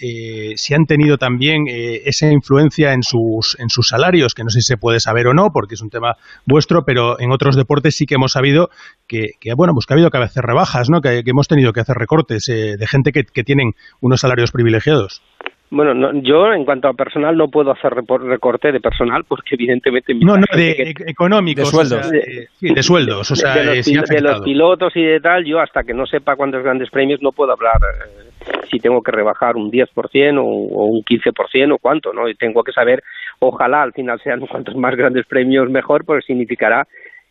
si 0.56 0.74
han 0.74 0.86
tenido 0.86 1.18
también 1.18 1.64
esa 1.68 2.31
influencia 2.31 2.94
en 2.94 3.04
sus, 3.04 3.58
en 3.60 3.69
sus 3.69 3.88
salarios, 3.88 4.34
que 4.34 4.44
no 4.44 4.50
sé 4.50 4.62
si 4.62 4.74
se 4.74 4.78
puede 4.78 5.00
saber 5.00 5.28
o 5.28 5.34
no, 5.34 5.48
porque 5.54 5.75
es 5.75 5.81
un 5.81 5.90
tema 5.90 6.16
vuestro, 6.46 6.67
pero 6.86 7.19
en 7.19 7.31
otros 7.31 7.56
deportes 7.56 7.96
sí 7.96 8.06
que 8.06 8.16
hemos 8.16 8.31
sabido 8.31 8.69
que, 9.08 9.31
que 9.40 9.54
bueno, 9.54 9.74
pues 9.74 9.86
que 9.86 9.94
ha 9.94 9.96
habido 9.96 10.10
que 10.10 10.18
hacer 10.18 10.44
rebajas, 10.44 10.90
¿no? 10.90 11.02
que, 11.02 11.24
que 11.24 11.31
hemos 11.31 11.48
tenido 11.48 11.74
que 11.74 11.81
hacer 11.81 11.96
recortes 11.98 12.48
eh, 12.50 12.78
de 12.78 12.88
gente 12.88 13.12
que, 13.12 13.24
que 13.24 13.44
tienen 13.44 13.74
unos 14.02 14.22
salarios 14.22 14.52
privilegiados. 14.52 15.22
Bueno, 15.69 15.94
no, 15.94 16.14
yo 16.22 16.54
en 16.54 16.64
cuanto 16.64 16.88
a 16.88 16.94
personal 16.94 17.36
no 17.36 17.50
puedo 17.50 17.72
hacer 17.72 17.94
recorte 17.94 18.72
de 18.72 18.80
personal 18.80 19.25
porque 19.28 19.56
evidentemente... 19.56 20.14
No, 20.16 20.38
no, 20.38 20.46
de 20.56 20.94
que, 20.96 21.12
económicos. 21.12 21.66
De 21.66 21.72
sueldos. 21.72 22.00
O 22.00 22.04
sea, 22.04 22.12
de, 22.12 22.48
sí, 22.54 22.74
de 22.74 22.84
sueldos. 22.84 23.31
O 23.31 23.36
sea, 23.36 23.56
de, 23.56 23.75
los, 23.75 23.86
sí 23.86 23.94
de, 23.94 24.22
los, 24.22 24.42
pilotos 24.42 24.96
y 24.96 25.04
de 25.04 25.19
tal, 25.19 25.44
yo 25.44 25.60
hasta 25.60 25.84
que 25.84 25.94
no 25.94 26.06
sepa 26.06 26.38
cuántos 26.38 26.64
grandes 26.64 26.90
premios 26.90 27.22
no 27.22 27.34
puedo 27.34 27.52
hablar 27.52 27.75
eh, 27.84 28.28
si 28.72 28.80
tengo 28.80 29.02
que 29.02 29.12
rebajar 29.12 29.58
un 29.58 29.69
10% 29.69 30.38
o, 30.40 30.44
o 30.44 30.86
un 30.86 31.02
15% 31.04 31.74
o 31.74 31.78
cuánto, 31.80 32.14
¿no? 32.14 32.30
Y 32.30 32.36
tengo 32.36 32.64
que 32.64 32.72
saber, 32.72 33.04
ojalá 33.39 33.84
al 33.84 33.94
final 33.94 34.19
sean 34.22 34.39
cuantos 34.48 34.75
más 34.75 34.95
grandes 34.95 35.25
premios 35.25 35.69
mejor, 35.69 36.06
porque 36.06 36.25
significará 36.25 36.88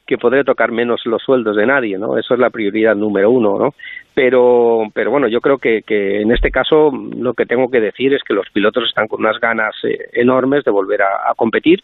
que 0.07 0.19
podré 0.19 0.45
tocar 0.45 0.71
menos 0.71 1.01
los 1.05 1.21
sueldos 1.23 1.57
de 1.57 1.67
nadie, 1.67 1.99
¿no? 1.99 2.17
Eso 2.17 2.35
es 2.35 2.41
la 2.41 2.51
prioridad 2.51 2.95
número 2.95 3.29
uno, 3.29 3.59
¿no? 3.59 3.75
Pero, 4.15 4.85
pero 4.95 5.11
bueno, 5.11 5.27
yo 5.27 5.41
creo 5.41 5.59
que, 5.59 5.83
que 5.83 6.21
en 6.23 6.31
este 6.31 6.51
caso 6.51 6.93
lo 6.93 7.35
que 7.35 7.45
tengo 7.45 7.69
que 7.69 7.81
decir 7.81 8.15
es 8.15 8.23
que 8.23 8.33
los 8.33 8.49
pilotos 8.51 8.85
están 8.85 9.09
con 9.09 9.21
unas 9.21 9.41
ganas 9.41 9.75
eh, 9.83 10.09
enormes 10.13 10.65
de 10.65 10.71
volver 10.71 11.03
a, 11.03 11.31
a, 11.31 11.35
competir 11.35 11.83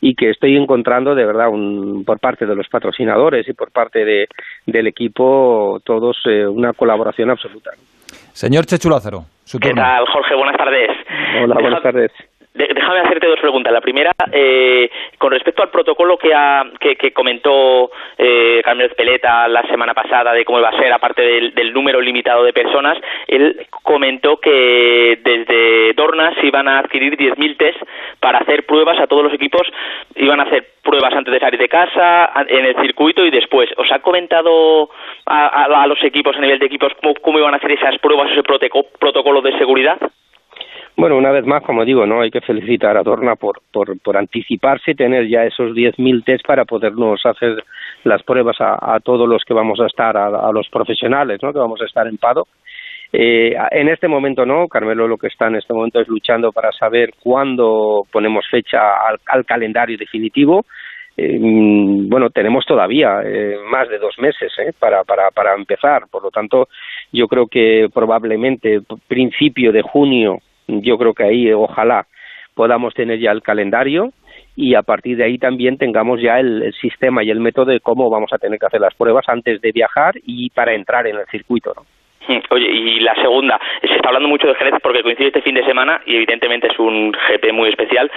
y 0.00 0.14
que 0.14 0.30
estoy 0.30 0.56
encontrando 0.56 1.14
de 1.14 1.24
verdad 1.24 1.48
un, 1.48 2.04
por 2.04 2.20
parte 2.20 2.44
de 2.44 2.54
los 2.54 2.68
patrocinadores 2.68 3.48
y 3.48 3.54
por 3.54 3.70
parte 3.72 4.04
de, 4.04 4.28
del 4.66 4.86
equipo 4.86 5.80
todos 5.84 6.18
eh, 6.26 6.46
una 6.46 6.74
colaboración 6.74 7.30
absoluta. 7.30 7.70
Señor 8.32 8.66
Chechu 8.66 8.90
Lázaro, 8.90 9.24
su 9.44 9.58
¿Qué 9.58 9.72
tal, 9.72 10.04
Jorge? 10.12 10.34
Buenas 10.34 10.56
tardes. 10.56 10.90
Hola, 11.42 11.54
buenas 11.60 11.82
tardes. 11.82 12.12
Déjame 12.54 13.00
hacerte 13.00 13.26
dos 13.26 13.40
preguntas. 13.40 13.72
La 13.72 13.80
primera, 13.80 14.12
eh, 14.30 14.88
con 15.18 15.32
respecto 15.32 15.64
al 15.64 15.70
protocolo 15.70 16.16
que, 16.16 16.32
ha, 16.32 16.64
que, 16.78 17.12
comentó 17.12 17.90
eh, 18.16 18.62
Carmen 18.64 18.92
Peleta 18.96 19.48
la 19.48 19.62
semana 19.62 19.92
pasada 19.92 20.32
de 20.32 20.44
cómo 20.44 20.60
iba 20.60 20.68
a 20.68 20.78
ser, 20.78 20.92
aparte 20.92 21.22
del, 21.22 21.52
del 21.52 21.72
número 21.72 22.00
limitado 22.00 22.44
de 22.44 22.52
personas, 22.52 22.96
él 23.26 23.66
comentó 23.82 24.36
que 24.36 25.18
desde 25.24 25.94
Dorna 25.94 26.32
se 26.40 26.46
iban 26.46 26.68
a 26.68 26.78
adquirir 26.78 27.16
10.000 27.16 27.56
test 27.56 27.82
para 28.20 28.38
hacer 28.38 28.64
pruebas 28.66 29.00
a 29.00 29.08
todos 29.08 29.24
los 29.24 29.34
equipos, 29.34 29.66
iban 30.14 30.38
a 30.38 30.44
hacer 30.44 30.64
pruebas 30.84 31.12
antes 31.12 31.34
de 31.34 31.40
salir 31.40 31.58
de 31.58 31.68
casa, 31.68 32.30
en 32.46 32.66
el 32.66 32.76
circuito 32.76 33.24
y 33.26 33.30
después. 33.30 33.68
¿Os 33.78 33.90
ha 33.90 33.98
comentado 33.98 34.90
a, 35.26 35.64
a, 35.64 35.86
los 35.88 36.00
equipos, 36.04 36.36
a 36.36 36.40
nivel 36.40 36.60
de 36.60 36.66
equipos, 36.66 36.92
cómo 37.20 37.40
iban 37.40 37.54
a 37.54 37.56
hacer 37.56 37.72
esas 37.72 37.98
pruebas, 37.98 38.30
ese 38.30 38.42
protocolo 38.44 39.42
de 39.42 39.58
seguridad? 39.58 39.98
Bueno, 40.96 41.16
una 41.16 41.32
vez 41.32 41.44
más, 41.44 41.62
como 41.64 41.84
digo, 41.84 42.06
no 42.06 42.20
hay 42.20 42.30
que 42.30 42.40
felicitar 42.40 42.96
a 42.96 43.02
Dorna 43.02 43.34
por, 43.34 43.60
por, 43.72 43.98
por 44.00 44.16
anticiparse 44.16 44.92
y 44.92 44.94
tener 44.94 45.28
ya 45.28 45.44
esos 45.44 45.72
10.000 45.72 46.24
test 46.24 46.46
para 46.46 46.64
podernos 46.64 47.20
hacer 47.26 47.64
las 48.04 48.22
pruebas 48.22 48.56
a, 48.60 49.00
todos 49.00 49.28
los 49.28 49.42
que 49.44 49.54
vamos 49.54 49.80
a 49.80 49.86
estar, 49.86 50.16
a, 50.16 50.52
los 50.52 50.68
profesionales, 50.68 51.40
¿no? 51.42 51.52
que 51.52 51.58
vamos 51.58 51.80
a 51.82 51.86
estar 51.86 52.06
en 52.06 52.16
PADO. 52.16 52.46
Eh, 53.12 53.56
en 53.72 53.88
este 53.88 54.06
momento 54.06 54.46
no, 54.46 54.68
Carmelo 54.68 55.08
lo 55.08 55.16
que 55.16 55.28
está 55.28 55.48
en 55.48 55.56
este 55.56 55.72
momento 55.72 56.00
es 56.00 56.08
luchando 56.08 56.52
para 56.52 56.70
saber 56.72 57.10
cuándo 57.20 58.02
ponemos 58.12 58.44
fecha 58.48 58.78
al, 59.08 59.18
al 59.26 59.44
calendario 59.44 59.98
definitivo. 59.98 60.64
Eh, 61.16 61.38
bueno, 61.40 62.30
tenemos 62.30 62.64
todavía 62.66 63.20
eh, 63.24 63.56
más 63.70 63.88
de 63.88 63.98
dos 63.98 64.18
meses 64.18 64.52
eh, 64.58 64.72
para, 64.78 65.04
para, 65.04 65.30
para 65.30 65.54
empezar, 65.54 66.04
por 66.10 66.22
lo 66.24 66.30
tanto, 66.30 66.68
yo 67.12 67.28
creo 67.28 67.46
que 67.46 67.88
probablemente 67.92 68.80
principio 69.06 69.70
de 69.70 69.82
junio 69.82 70.38
yo 70.68 70.98
creo 70.98 71.14
que 71.14 71.24
ahí 71.24 71.52
ojalá 71.52 72.06
podamos 72.54 72.94
tener 72.94 73.18
ya 73.18 73.32
el 73.32 73.42
calendario 73.42 74.12
y 74.56 74.74
a 74.74 74.82
partir 74.82 75.16
de 75.16 75.24
ahí 75.24 75.38
también 75.38 75.78
tengamos 75.78 76.20
ya 76.20 76.38
el, 76.38 76.72
sistema 76.80 77.24
y 77.24 77.30
el 77.30 77.40
método 77.40 77.66
de 77.66 77.80
cómo 77.80 78.08
vamos 78.10 78.32
a 78.32 78.38
tener 78.38 78.58
que 78.58 78.66
hacer 78.66 78.80
las 78.80 78.94
pruebas 78.94 79.28
antes 79.28 79.60
de 79.60 79.72
viajar 79.72 80.14
y 80.24 80.50
para 80.50 80.74
entrar 80.74 81.06
en 81.06 81.16
el 81.16 81.26
circuito, 81.26 81.72
¿no? 81.74 81.82
Hmm, 82.26 82.38
oye, 82.50 82.70
y 82.70 83.00
la 83.00 83.14
segunda, 83.16 83.60
se 83.82 83.94
está 83.94 84.08
hablando 84.08 84.28
mucho 84.28 84.46
de 84.46 84.54
Jerez 84.54 84.74
porque 84.82 85.02
coincide 85.02 85.28
este 85.28 85.42
fin 85.42 85.54
de 85.54 85.64
semana 85.64 86.00
y 86.06 86.16
evidentemente 86.16 86.68
es 86.68 86.78
un 86.78 87.12
GP 87.12 87.52
muy 87.52 87.68
especial, 87.68 88.10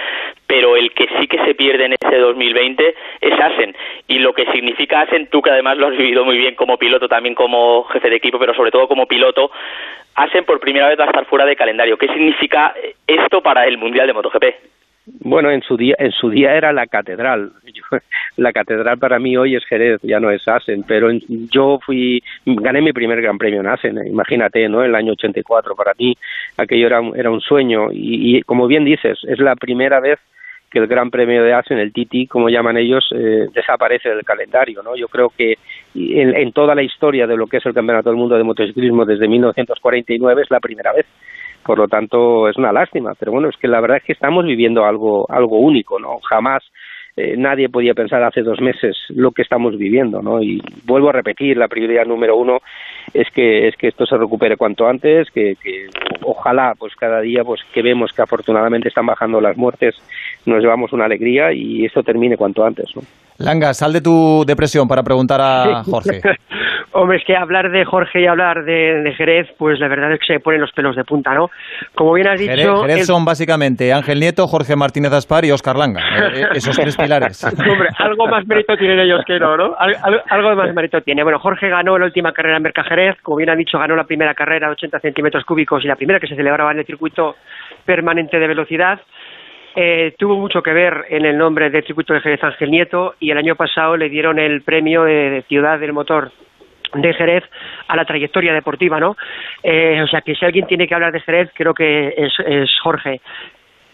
pero 0.46 0.76
el 0.76 0.92
que 0.92 1.08
sí 1.18 1.26
que 1.26 1.44
se 1.44 1.54
pierde 1.54 1.84
en 1.84 1.92
este 1.92 2.16
2020 2.18 2.94
es 3.20 3.40
Asen. 3.40 3.76
Y 4.06 4.20
lo 4.20 4.32
que 4.32 4.46
significa 4.52 5.02
Asen, 5.02 5.28
tú 5.28 5.42
que 5.42 5.50
además 5.50 5.76
lo 5.76 5.88
has 5.88 5.96
vivido 5.96 6.24
muy 6.24 6.38
bien 6.38 6.54
como 6.54 6.78
piloto, 6.78 7.08
también 7.08 7.34
como 7.34 7.84
jefe 7.84 8.08
de 8.08 8.16
equipo, 8.16 8.38
pero 8.38 8.54
sobre 8.54 8.70
todo 8.70 8.88
como 8.88 9.06
piloto, 9.06 9.50
Asen 10.14 10.44
por 10.44 10.58
primera 10.58 10.88
vez 10.88 10.98
va 10.98 11.04
a 11.04 11.08
estar 11.08 11.26
fuera 11.26 11.44
de 11.44 11.56
calendario. 11.56 11.98
¿Qué 11.98 12.08
significa 12.08 12.74
esto 13.06 13.42
para 13.42 13.66
el 13.66 13.76
Mundial 13.76 14.06
de 14.06 14.14
MotoGP? 14.14 14.77
Bueno, 15.20 15.50
en 15.50 15.62
su 15.62 15.76
día, 15.76 15.94
en 15.98 16.12
su 16.12 16.30
día 16.30 16.54
era 16.54 16.72
la 16.72 16.86
catedral. 16.86 17.52
la 18.36 18.52
catedral 18.52 18.98
para 18.98 19.18
mí 19.18 19.36
hoy 19.36 19.56
es 19.56 19.64
Jerez, 19.64 20.00
ya 20.02 20.20
no 20.20 20.30
es 20.30 20.46
Asen, 20.46 20.84
pero 20.86 21.10
yo 21.50 21.78
fui, 21.84 22.22
gané 22.44 22.80
mi 22.82 22.92
primer 22.92 23.20
Gran 23.22 23.38
Premio 23.38 23.60
en 23.60 23.66
Asen, 23.66 24.06
imagínate, 24.06 24.68
¿no? 24.68 24.82
En 24.82 24.90
el 24.90 24.94
año 24.94 25.12
84, 25.12 25.74
para 25.74 25.92
mí 25.98 26.14
aquello 26.56 26.86
era, 26.86 27.00
era 27.14 27.30
un 27.30 27.40
sueño 27.40 27.88
y, 27.92 28.42
como 28.42 28.66
bien 28.66 28.84
dices, 28.84 29.18
es 29.24 29.38
la 29.38 29.56
primera 29.56 30.00
vez 30.00 30.18
que 30.70 30.78
el 30.78 30.86
Gran 30.86 31.10
Premio 31.10 31.42
de 31.42 31.54
Asen, 31.54 31.78
el 31.78 31.92
Titi, 31.92 32.26
como 32.26 32.50
llaman 32.50 32.76
ellos, 32.76 33.08
eh, 33.14 33.46
desaparece 33.54 34.10
del 34.10 34.24
calendario, 34.24 34.82
¿no? 34.82 34.94
Yo 34.96 35.08
creo 35.08 35.30
que 35.34 35.54
en, 35.94 36.36
en 36.36 36.52
toda 36.52 36.74
la 36.74 36.82
historia 36.82 37.26
de 37.26 37.36
lo 37.38 37.46
que 37.46 37.56
es 37.56 37.66
el 37.66 37.72
Campeonato 37.72 38.10
del 38.10 38.18
Mundo 38.18 38.36
de 38.36 38.44
Motociclismo 38.44 39.06
desde 39.06 39.28
1949 39.28 40.42
es 40.42 40.50
la 40.50 40.60
primera 40.60 40.92
vez 40.92 41.06
por 41.64 41.78
lo 41.78 41.88
tanto 41.88 42.48
es 42.48 42.56
una 42.56 42.72
lástima 42.72 43.12
pero 43.18 43.32
bueno 43.32 43.48
es 43.48 43.56
que 43.56 43.68
la 43.68 43.80
verdad 43.80 43.98
es 43.98 44.04
que 44.04 44.12
estamos 44.12 44.44
viviendo 44.44 44.84
algo 44.84 45.26
algo 45.30 45.58
único 45.58 45.98
no 45.98 46.18
jamás 46.28 46.62
eh, 47.16 47.34
nadie 47.36 47.68
podía 47.68 47.94
pensar 47.94 48.22
hace 48.22 48.42
dos 48.42 48.60
meses 48.60 48.96
lo 49.08 49.32
que 49.32 49.42
estamos 49.42 49.76
viviendo 49.76 50.22
no 50.22 50.42
y 50.42 50.60
vuelvo 50.84 51.10
a 51.10 51.12
repetir 51.12 51.56
la 51.56 51.68
prioridad 51.68 52.06
número 52.06 52.36
uno 52.36 52.58
es 53.12 53.28
que 53.34 53.68
es 53.68 53.76
que 53.76 53.88
esto 53.88 54.06
se 54.06 54.16
recupere 54.16 54.56
cuanto 54.56 54.86
antes 54.86 55.28
que, 55.30 55.54
que 55.62 55.86
ojalá 56.22 56.74
pues 56.78 56.94
cada 56.94 57.20
día 57.20 57.42
pues 57.44 57.60
que 57.72 57.82
vemos 57.82 58.12
que 58.12 58.22
afortunadamente 58.22 58.88
están 58.88 59.06
bajando 59.06 59.40
las 59.40 59.56
muertes 59.56 59.96
nos 60.46 60.62
llevamos 60.62 60.92
una 60.92 61.06
alegría 61.06 61.52
y 61.52 61.84
esto 61.84 62.02
termine 62.02 62.36
cuanto 62.36 62.64
antes 62.64 62.86
¿no? 62.94 63.02
Langa, 63.38 63.72
sal 63.72 63.92
de 63.92 64.00
tu 64.00 64.44
depresión 64.44 64.88
para 64.88 65.04
preguntar 65.04 65.40
a 65.40 65.84
Jorge. 65.84 66.20
Hombre, 66.92 67.18
es 67.18 67.24
que 67.24 67.36
hablar 67.36 67.70
de 67.70 67.84
Jorge 67.84 68.22
y 68.22 68.26
hablar 68.26 68.64
de, 68.64 69.12
Jerez, 69.16 69.48
pues 69.58 69.78
la 69.78 69.88
verdad 69.88 70.12
es 70.12 70.20
que 70.20 70.34
se 70.34 70.40
ponen 70.40 70.60
los 70.60 70.72
pelos 70.72 70.96
de 70.96 71.04
punta, 71.04 71.34
¿no? 71.34 71.50
Como 71.94 72.14
bien 72.14 72.28
has 72.28 72.40
dicho... 72.40 72.82
Jerez, 72.82 73.06
son 73.06 73.24
básicamente 73.24 73.92
Ángel 73.92 74.20
Nieto, 74.20 74.46
Jorge 74.46 74.74
Martínez 74.74 75.12
Aspar 75.12 75.44
y 75.44 75.50
Oscar 75.50 75.76
Langa. 75.76 76.00
Eh, 76.00 76.42
eh, 76.42 76.46
esos 76.54 76.76
tres 76.76 76.96
pilares. 76.96 77.44
Hombre, 77.44 77.88
algo 77.98 78.26
más 78.26 78.46
mérito 78.46 78.76
tienen 78.76 79.00
ellos 79.00 79.22
que 79.26 79.38
no, 79.38 79.56
¿no? 79.56 79.76
algo 79.78 80.54
más 80.56 80.74
mérito 80.74 81.00
tiene. 81.02 81.22
Bueno, 81.22 81.38
Jorge 81.38 81.68
ganó 81.68 81.98
la 81.98 82.06
última 82.06 82.32
carrera 82.32 82.56
en 82.56 82.62
Merca 82.62 82.84
Jerez, 82.84 83.16
como 83.22 83.36
bien 83.36 83.50
ha 83.50 83.56
dicho, 83.56 83.78
ganó 83.78 83.94
la 83.94 84.04
primera 84.04 84.34
carrera 84.34 84.68
de 84.68 84.72
80 84.72 85.00
centímetros 85.00 85.44
cúbicos 85.44 85.84
y 85.84 85.88
la 85.88 85.96
primera 85.96 86.18
que 86.18 86.26
se 86.26 86.36
celebraba 86.36 86.72
en 86.72 86.78
el 86.78 86.86
circuito 86.86 87.36
permanente 87.84 88.38
de 88.38 88.46
velocidad. 88.46 89.00
Eh, 89.76 90.14
tuvo 90.18 90.36
mucho 90.36 90.62
que 90.62 90.72
ver 90.72 91.04
en 91.10 91.24
el 91.24 91.36
nombre 91.36 91.70
del 91.70 91.84
circuito 91.84 92.14
de 92.14 92.20
Jerez 92.20 92.42
Ángel 92.42 92.70
Nieto 92.70 93.14
y 93.20 93.30
el 93.30 93.38
año 93.38 93.54
pasado 93.54 93.96
le 93.96 94.08
dieron 94.08 94.38
el 94.38 94.62
premio 94.62 95.04
de 95.04 95.44
Ciudad 95.48 95.78
del 95.78 95.92
Motor 95.92 96.32
de 96.94 97.14
Jerez 97.14 97.44
a 97.86 97.96
la 97.96 98.04
trayectoria 98.04 98.52
deportiva, 98.52 99.00
¿no? 99.00 99.16
Eh, 99.62 100.00
o 100.02 100.06
sea 100.06 100.20
que 100.20 100.34
si 100.34 100.44
alguien 100.44 100.66
tiene 100.66 100.86
que 100.86 100.94
hablar 100.94 101.12
de 101.12 101.20
Jerez, 101.20 101.50
creo 101.54 101.74
que 101.74 102.14
es, 102.16 102.70
Jorge. 102.82 103.20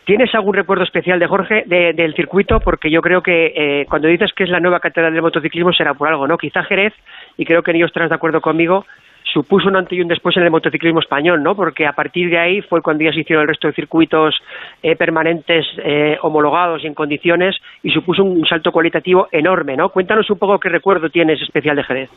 ¿Tienes 0.04 0.34
algún 0.34 0.54
recuerdo 0.54 0.84
especial 0.84 1.18
de 1.18 1.26
Jorge 1.26 1.64
del 1.66 2.14
circuito? 2.14 2.60
Porque 2.60 2.90
yo 2.90 3.00
creo 3.00 3.22
que 3.22 3.52
eh, 3.56 3.86
cuando 3.88 4.08
dices 4.08 4.32
que 4.34 4.44
es 4.44 4.50
la 4.50 4.60
nueva 4.60 4.80
catedral 4.80 5.14
del 5.14 5.22
motociclismo 5.22 5.72
será 5.72 5.94
por 5.94 6.08
algo, 6.08 6.28
¿no? 6.28 6.36
Quizá 6.36 6.62
Jerez, 6.64 6.92
y 7.38 7.46
creo 7.46 7.62
que 7.62 7.70
ellos 7.70 7.86
estarán 7.86 8.10
de 8.10 8.14
acuerdo 8.14 8.42
conmigo, 8.42 8.84
supuso 9.32 9.68
un 9.68 9.76
antes 9.76 9.98
y 9.98 10.00
un 10.00 10.08
después 10.08 10.36
en 10.36 10.44
el 10.44 10.50
motociclismo 10.50 11.00
español, 11.00 11.42
¿no? 11.42 11.54
Porque 11.54 11.86
a 11.86 11.92
partir 11.92 12.30
de 12.30 12.38
ahí 12.38 12.60
fue 12.62 12.82
cuando 12.82 13.04
ya 13.04 13.12
se 13.12 13.20
hicieron 13.20 13.42
el 13.42 13.48
resto 13.48 13.68
de 13.68 13.74
circuitos 13.74 14.34
eh, 14.82 14.96
permanentes 14.96 15.66
eh, 15.84 16.16
homologados 16.22 16.84
y 16.84 16.86
en 16.86 16.94
condiciones 16.94 17.56
y 17.82 17.90
supuso 17.90 18.22
un 18.22 18.46
salto 18.46 18.70
cualitativo 18.70 19.28
enorme, 19.32 19.76
¿no? 19.76 19.88
Cuéntanos 19.88 20.28
un 20.30 20.38
poco 20.38 20.58
qué 20.58 20.68
recuerdo 20.68 21.08
tienes 21.08 21.40
especial 21.42 21.76
de 21.76 21.84
Jerez. 21.84 22.10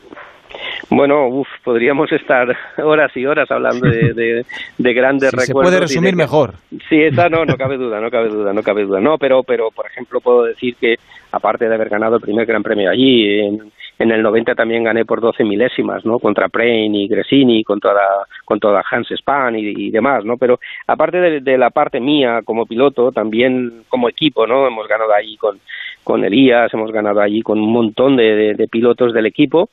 Bueno, 0.90 1.28
uf, 1.28 1.48
podríamos 1.64 2.12
estar 2.12 2.48
horas 2.78 3.12
y 3.16 3.26
horas 3.26 3.50
hablando 3.52 3.90
de, 3.90 4.46
de, 4.78 4.94
grandes 4.94 5.32
recuerdos. 5.32 5.48
Se 5.48 5.54
puede 5.54 5.80
resumir 5.80 6.16
mejor. 6.16 6.54
Sí, 6.90 7.02
esa 7.02 7.30
no, 7.30 7.46
no 7.46 7.56
cabe 7.58 7.78
duda, 7.78 8.00
no 8.00 8.10
cabe 8.10 8.30
duda, 8.30 8.54
no 8.54 8.62
cabe 8.62 8.84
duda. 8.84 9.00
No, 9.02 9.18
pero, 9.18 9.44
pero 9.44 9.70
por 9.72 9.86
ejemplo 9.88 10.20
puedo 10.22 10.44
decir 10.44 10.76
que 10.80 10.96
aparte 11.32 11.68
de 11.68 11.76
haber 11.76 11.90
ganado 11.90 12.16
el 12.16 12.22
primer 12.22 12.46
Gran 12.46 12.64
Premio 12.64 12.90
allí, 12.90 13.40
en, 13.40 13.72
en 14.00 14.12
el 14.12 14.22
90 14.22 14.56
también 14.56 14.84
gané 14.84 15.06
por 15.06 15.22
12 15.22 15.44
milésimas, 15.44 16.06
¿no? 16.06 16.20
Contra 16.20 16.50
Prain 16.50 16.94
y 16.94 17.08
Gresini, 17.08 17.64
con 17.64 17.80
toda, 17.80 18.28
con 18.46 18.60
toda 18.60 18.84
Hans 18.90 19.10
Span 19.12 19.56
y, 19.58 19.90
demás, 19.90 20.24
¿no? 20.24 20.38
Pero 20.38 20.60
aparte 20.86 21.42
de, 21.42 21.58
la 21.58 21.70
parte 21.72 22.00
mía 22.00 22.42
como 22.44 22.66
piloto, 22.66 23.12
también 23.12 23.84
como 23.90 24.10
equipo, 24.10 24.46
¿no? 24.46 24.68
Hemos 24.68 24.88
ganado 24.88 25.14
allí 25.14 25.38
con, 25.38 25.60
con 26.04 26.24
Elías, 26.24 26.74
hemos 26.74 26.92
ganado 26.92 27.22
allí 27.22 27.42
con 27.42 27.60
un 27.60 27.72
montón 27.72 28.16
de, 28.16 28.68
pilotos 28.70 29.14
del 29.14 29.26
equipo 29.26 29.70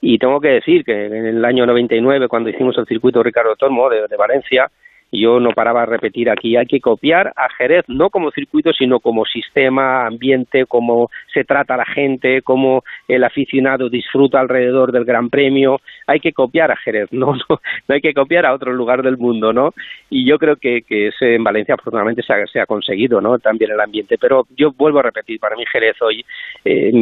y 0.00 0.18
tengo 0.18 0.40
que 0.40 0.48
decir 0.48 0.84
que 0.84 1.06
en 1.06 1.26
el 1.26 1.44
año 1.44 1.64
99, 1.64 2.28
cuando 2.28 2.50
hicimos 2.50 2.76
el 2.76 2.86
circuito 2.86 3.22
Ricardo 3.22 3.56
Tormo 3.56 3.88
de 3.88 4.16
Valencia, 4.16 4.70
yo 5.12 5.38
no 5.40 5.50
paraba 5.50 5.80
de 5.80 5.86
repetir 5.86 6.30
aquí, 6.30 6.56
hay 6.56 6.66
que 6.66 6.80
copiar 6.80 7.32
a 7.36 7.48
Jerez, 7.58 7.84
no 7.86 8.08
como 8.08 8.30
circuito, 8.30 8.72
sino 8.72 8.98
como 8.98 9.26
sistema, 9.26 10.06
ambiente, 10.06 10.64
cómo 10.66 11.10
se 11.32 11.44
trata 11.44 11.76
la 11.76 11.84
gente, 11.84 12.40
cómo 12.42 12.82
el 13.06 13.22
aficionado 13.22 13.90
disfruta 13.90 14.40
alrededor 14.40 14.90
del 14.90 15.04
Gran 15.04 15.28
Premio. 15.28 15.80
Hay 16.06 16.20
que 16.20 16.32
copiar 16.32 16.72
a 16.72 16.76
Jerez, 16.76 17.08
no, 17.12 17.34
no, 17.34 17.60
no 17.88 17.94
hay 17.94 18.00
que 18.00 18.14
copiar 18.14 18.46
a 18.46 18.54
otro 18.54 18.72
lugar 18.72 19.02
del 19.02 19.18
mundo, 19.18 19.52
¿no? 19.52 19.74
Y 20.14 20.26
yo 20.26 20.38
creo 20.38 20.56
que, 20.56 20.82
que 20.82 21.10
en 21.20 21.42
Valencia 21.42 21.74
afortunadamente 21.74 22.22
se 22.22 22.34
ha, 22.34 22.46
se 22.46 22.60
ha, 22.60 22.66
conseguido, 22.66 23.22
¿no? 23.22 23.38
También 23.38 23.70
el 23.70 23.80
ambiente. 23.80 24.18
Pero 24.20 24.46
yo 24.54 24.70
vuelvo 24.72 24.98
a 24.98 25.04
repetir, 25.04 25.40
para 25.40 25.56
mí 25.56 25.64
Jerez 25.72 25.96
hoy 26.02 26.22
eh, 26.66 26.92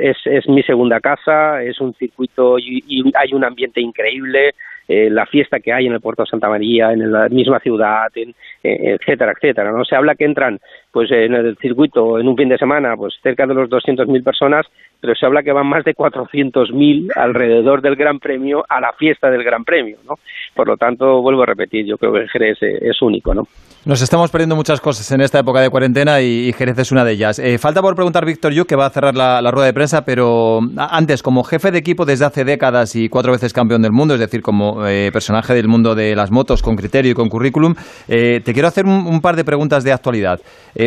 es, 0.00 0.16
es 0.24 0.48
mi 0.48 0.62
segunda 0.62 0.98
casa, 1.00 1.62
es 1.62 1.78
un 1.78 1.92
circuito 1.92 2.58
y, 2.58 2.82
y 2.88 3.12
hay 3.14 3.34
un 3.34 3.44
ambiente 3.44 3.82
increíble 3.82 4.54
eh, 4.86 5.08
la 5.10 5.24
fiesta 5.24 5.60
que 5.60 5.72
hay 5.72 5.86
en 5.86 5.94
el 5.94 6.00
puerto 6.00 6.24
de 6.24 6.28
Santa 6.28 6.48
María, 6.48 6.92
en 6.92 7.10
la 7.10 7.28
misma 7.30 7.58
ciudad, 7.60 8.08
en, 8.14 8.30
eh, 8.62 8.96
etcétera, 9.00 9.32
etcétera. 9.32 9.72
No 9.72 9.84
se 9.84 9.96
habla 9.96 10.14
que 10.14 10.26
entran 10.26 10.60
pues 10.94 11.10
en 11.10 11.34
el 11.34 11.56
circuito 11.56 12.20
en 12.20 12.28
un 12.28 12.36
fin 12.36 12.48
de 12.48 12.56
semana 12.56 12.94
pues 12.96 13.14
cerca 13.20 13.48
de 13.48 13.54
los 13.54 13.68
200.000 13.68 14.22
personas, 14.22 14.64
pero 15.00 15.12
se 15.16 15.26
habla 15.26 15.42
que 15.42 15.50
van 15.50 15.66
más 15.66 15.84
de 15.84 15.92
400.000 15.92 17.10
alrededor 17.16 17.82
del 17.82 17.96
Gran 17.96 18.20
Premio 18.20 18.64
a 18.68 18.80
la 18.80 18.92
fiesta 18.92 19.28
del 19.28 19.42
Gran 19.42 19.64
Premio, 19.64 19.98
¿no? 20.08 20.14
Por 20.54 20.68
lo 20.68 20.76
tanto, 20.76 21.20
vuelvo 21.20 21.42
a 21.42 21.46
repetir, 21.46 21.84
yo 21.84 21.98
creo 21.98 22.12
que 22.12 22.28
Jerez 22.28 22.58
es 22.62 23.02
único, 23.02 23.34
¿no? 23.34 23.42
Nos 23.86 24.00
estamos 24.00 24.30
perdiendo 24.30 24.56
muchas 24.56 24.80
cosas 24.80 25.12
en 25.12 25.20
esta 25.20 25.40
época 25.40 25.60
de 25.60 25.68
cuarentena 25.68 26.22
y, 26.22 26.54
Jerez 26.54 26.78
es 26.78 26.90
una 26.90 27.04
de 27.04 27.12
ellas. 27.12 27.38
Eh, 27.38 27.58
falta 27.58 27.82
por 27.82 27.94
preguntar 27.94 28.24
Víctor 28.24 28.54
Yu, 28.54 28.64
que 28.64 28.76
va 28.76 28.86
a 28.86 28.90
cerrar 28.90 29.14
la, 29.14 29.42
rueda 29.50 29.66
de 29.66 29.74
prensa, 29.74 30.06
pero 30.06 30.60
antes, 30.78 31.22
como 31.22 31.44
jefe 31.44 31.70
de 31.70 31.80
equipo 31.80 32.06
desde 32.06 32.24
hace 32.24 32.44
décadas 32.44 32.96
y 32.96 33.10
cuatro 33.10 33.32
veces 33.32 33.52
campeón 33.52 33.82
del 33.82 33.92
mundo, 33.92 34.14
es 34.14 34.20
decir, 34.20 34.40
como 34.40 34.86
eh, 34.86 35.10
personaje 35.12 35.52
del 35.52 35.68
mundo 35.68 35.94
de 35.94 36.16
las 36.16 36.30
motos 36.30 36.62
con 36.62 36.76
criterio 36.76 37.12
y 37.12 37.14
con 37.14 37.28
currículum, 37.28 37.74
eh, 38.08 38.40
te 38.42 38.54
quiero 38.54 38.68
hacer 38.68 38.86
un, 38.86 39.20
par 39.20 39.36
de 39.36 39.44
preguntas 39.44 39.84
de 39.84 39.92
actualidad. 39.92 40.40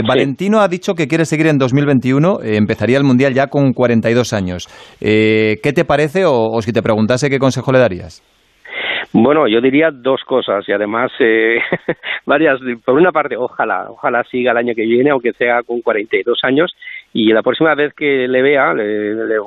Valentino 0.06 0.60
ha 0.60 0.68
dicho 0.68 0.94
que 0.94 1.08
quiere 1.08 1.26
seguir 1.26 1.48
en 1.48 1.58
2021, 1.58 2.40
empezaría 2.44 2.98
el 2.98 3.04
Mundial 3.04 3.34
ya 3.34 3.48
con 3.48 3.74
42 3.74 4.34
años. 4.34 4.68
¿Qué 5.00 5.74
te 5.74 5.86
parece 5.86 6.26
o, 6.26 6.34
o 6.34 6.62
si 6.62 6.74
te 6.74 6.82
preguntase 6.82 7.30
qué 7.30 7.40
consejo 7.40 7.72
le 7.72 7.80
darías? 7.80 8.24
Bueno, 9.14 9.48
yo 9.48 9.62
diría 9.62 9.90
dos 9.92 10.22
cosas 10.26 10.68
y 10.68 10.72
además 10.74 11.12
eh, 11.20 11.60
varias. 12.26 12.60
Por 12.86 12.96
una 12.96 13.12
parte, 13.12 13.38
ojalá, 13.38 13.90
ojalá 13.90 14.24
siga 14.26 14.52
el 14.52 14.58
año 14.58 14.74
que 14.76 14.84
viene, 14.84 15.12
aunque 15.12 15.32
sea 15.34 15.64
con 15.64 15.82
42 15.82 16.40
años. 16.44 16.76
Y 17.20 17.34
la 17.34 17.42
próxima 17.42 17.74
vez 17.74 17.96
que 17.96 18.28
le 18.28 18.44
vea, 18.44 18.76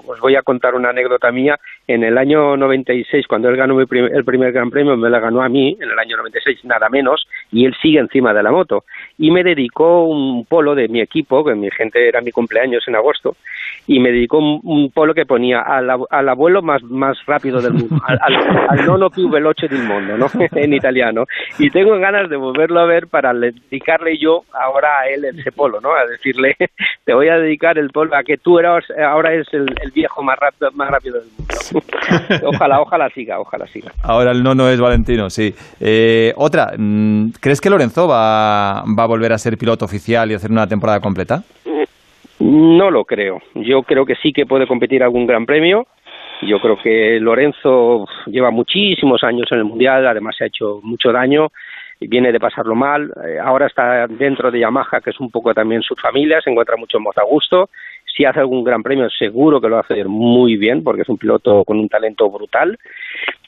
os 0.05 0.19
voy 0.19 0.35
a 0.35 0.43
contar 0.43 0.75
una 0.75 0.91
anécdota 0.91 1.31
mía. 1.31 1.57
En 1.87 2.03
el 2.03 2.19
año 2.19 2.57
96, 2.57 3.29
cuando 3.29 3.49
él 3.49 3.55
ganó 3.55 3.81
el 3.81 3.87
primer 3.87 4.51
Gran 4.51 4.71
Premio, 4.71 4.97
me 4.97 5.09
la 5.09 5.21
ganó 5.21 5.41
a 5.41 5.49
mí, 5.49 5.77
en 5.81 5.89
el 5.89 5.97
año 5.97 6.17
96, 6.17 6.65
nada 6.65 6.89
menos, 6.89 7.29
y 7.53 7.67
él 7.67 7.77
sigue 7.81 8.01
encima 8.01 8.35
de 8.35 8.43
la 8.43 8.51
moto. 8.51 8.83
Y 9.19 9.31
me 9.31 9.45
dedicó 9.45 10.03
un 10.03 10.47
polo 10.47 10.75
de 10.75 10.89
mi 10.89 11.01
equipo, 11.01 11.45
que 11.45 11.55
mi 11.55 11.71
gente 11.71 12.09
era 12.09 12.21
mi 12.21 12.33
cumpleaños 12.33 12.83
en 12.89 12.97
agosto, 12.97 13.37
y 13.87 13.99
me 13.99 14.13
dedicó 14.13 14.39
un, 14.39 14.91
polo 14.93 15.15
que 15.15 15.27
ponía 15.27 15.61
al, 15.61 16.29
abuelo 16.29 16.63
más, 16.63 16.83
más 16.85 17.19
rápido 17.27 17.61
del 17.61 17.73
mundo, 17.73 18.01
al, 18.07 18.19
al, 18.69 18.87
nono 18.87 19.11
più 19.11 19.29
veloce 19.29 19.67
del 19.69 19.83
mundo, 19.83 20.17
¿no? 20.17 20.27
en 20.53 20.73
italiano. 20.75 21.25
Y 21.59 21.71
tengo 21.71 21.99
ganas 21.99 22.31
de 22.31 22.37
volverlo 22.37 22.81
a 22.81 22.87
ver 22.87 23.09
para 23.09 23.33
dedicarle 23.35 24.17
yo 24.19 24.43
ahora 24.53 25.01
a 25.01 25.09
él 25.09 25.25
ese 25.25 25.53
polo, 25.53 25.81
¿no? 25.81 25.93
A 25.95 26.07
decirle, 26.07 26.57
te 27.05 27.15
voy 27.15 27.29
a 27.29 27.39
dedicar 27.39 27.79
el 27.79 27.91
polo 27.91 28.17
a 28.17 28.23
que 28.23 28.37
tú 28.37 28.59
eras, 28.59 28.85
ahora 29.05 29.35
es 29.35 29.47
el, 29.53 29.67
viejo 29.93 30.23
más 30.23 30.39
rápido, 30.39 30.71
más 30.73 30.89
rápido 30.91 31.19
del 31.19 31.29
mundo. 31.37 32.47
ojalá, 32.47 32.81
ojalá 32.81 33.11
siga, 33.11 33.41
ojalá 33.41 33.67
siga. 33.67 33.93
Ahora 34.03 34.31
el 34.31 34.43
nono 34.43 34.69
es 34.69 34.81
Valentino, 34.81 35.31
sí. 35.31 35.53
Eh, 35.81 36.33
otra, 36.37 36.73
mm, 36.77 37.31
¿crees 37.41 37.61
que 37.61 37.71
Lorenzo 37.71 38.07
va, 38.07 38.83
va 38.83 39.03
a 39.03 39.07
volver 39.07 39.33
a 39.33 39.39
ser 39.39 39.59
piloto 39.59 39.85
oficial 39.85 40.31
y 40.31 40.35
hacer 40.35 40.51
una 40.51 40.67
temporada 40.67 41.01
completa? 41.01 41.43
No 42.41 42.91
lo 42.91 43.05
creo. 43.05 43.41
Yo 43.55 43.83
creo 43.83 44.07
que 44.07 44.17
sí 44.17 44.33
que 44.33 44.47
puede 44.47 44.67
competir 44.67 45.03
algún 45.03 45.27
gran 45.27 45.47
premio. 45.47 45.87
Yo 46.43 46.59
creo 46.59 46.79
que 46.83 47.21
Lorenzo 47.21 48.07
lleva 48.27 48.51
muchísimos 48.51 49.23
años 49.23 49.47
en 49.53 49.59
el 49.59 49.65
Mundial, 49.65 50.07
además 50.07 50.37
se 50.37 50.45
ha 50.45 50.47
hecho 50.47 50.81
mucho 50.83 51.13
daño 51.13 51.49
y 52.01 52.09
viene 52.09 52.33
de 52.33 52.41
pasarlo 52.41 52.75
mal. 52.75 53.13
Eh, 53.27 53.39
ahora 53.39 53.67
está 53.67 54.07
dentro 54.07 54.51
de 54.51 54.61
Yamaha, 54.61 55.03
que 55.03 55.11
es 55.11 55.21
un 55.21 55.31
poco 55.31 55.53
también 55.53 55.83
su 55.83 55.95
familia, 55.97 56.41
se 56.41 56.49
encuentra 56.49 56.77
mucho 56.79 56.99
más 56.99 57.17
a 57.19 57.25
gusto 57.25 57.69
si 58.21 58.27
hace 58.27 58.41
algún 58.41 58.63
gran 58.63 58.83
premio 58.83 59.09
seguro 59.09 59.63
que 59.63 59.69
lo 59.69 59.77
va 59.77 59.81
a 59.81 59.85
hacer 59.85 60.07
muy 60.07 60.59
bien 60.59 60.85
porque 60.85 61.03
es 61.03 61.09
un 61.09 61.17
piloto 61.17 61.65
con 61.65 61.79
un 61.79 61.89
talento 61.89 62.29
brutal 62.29 62.79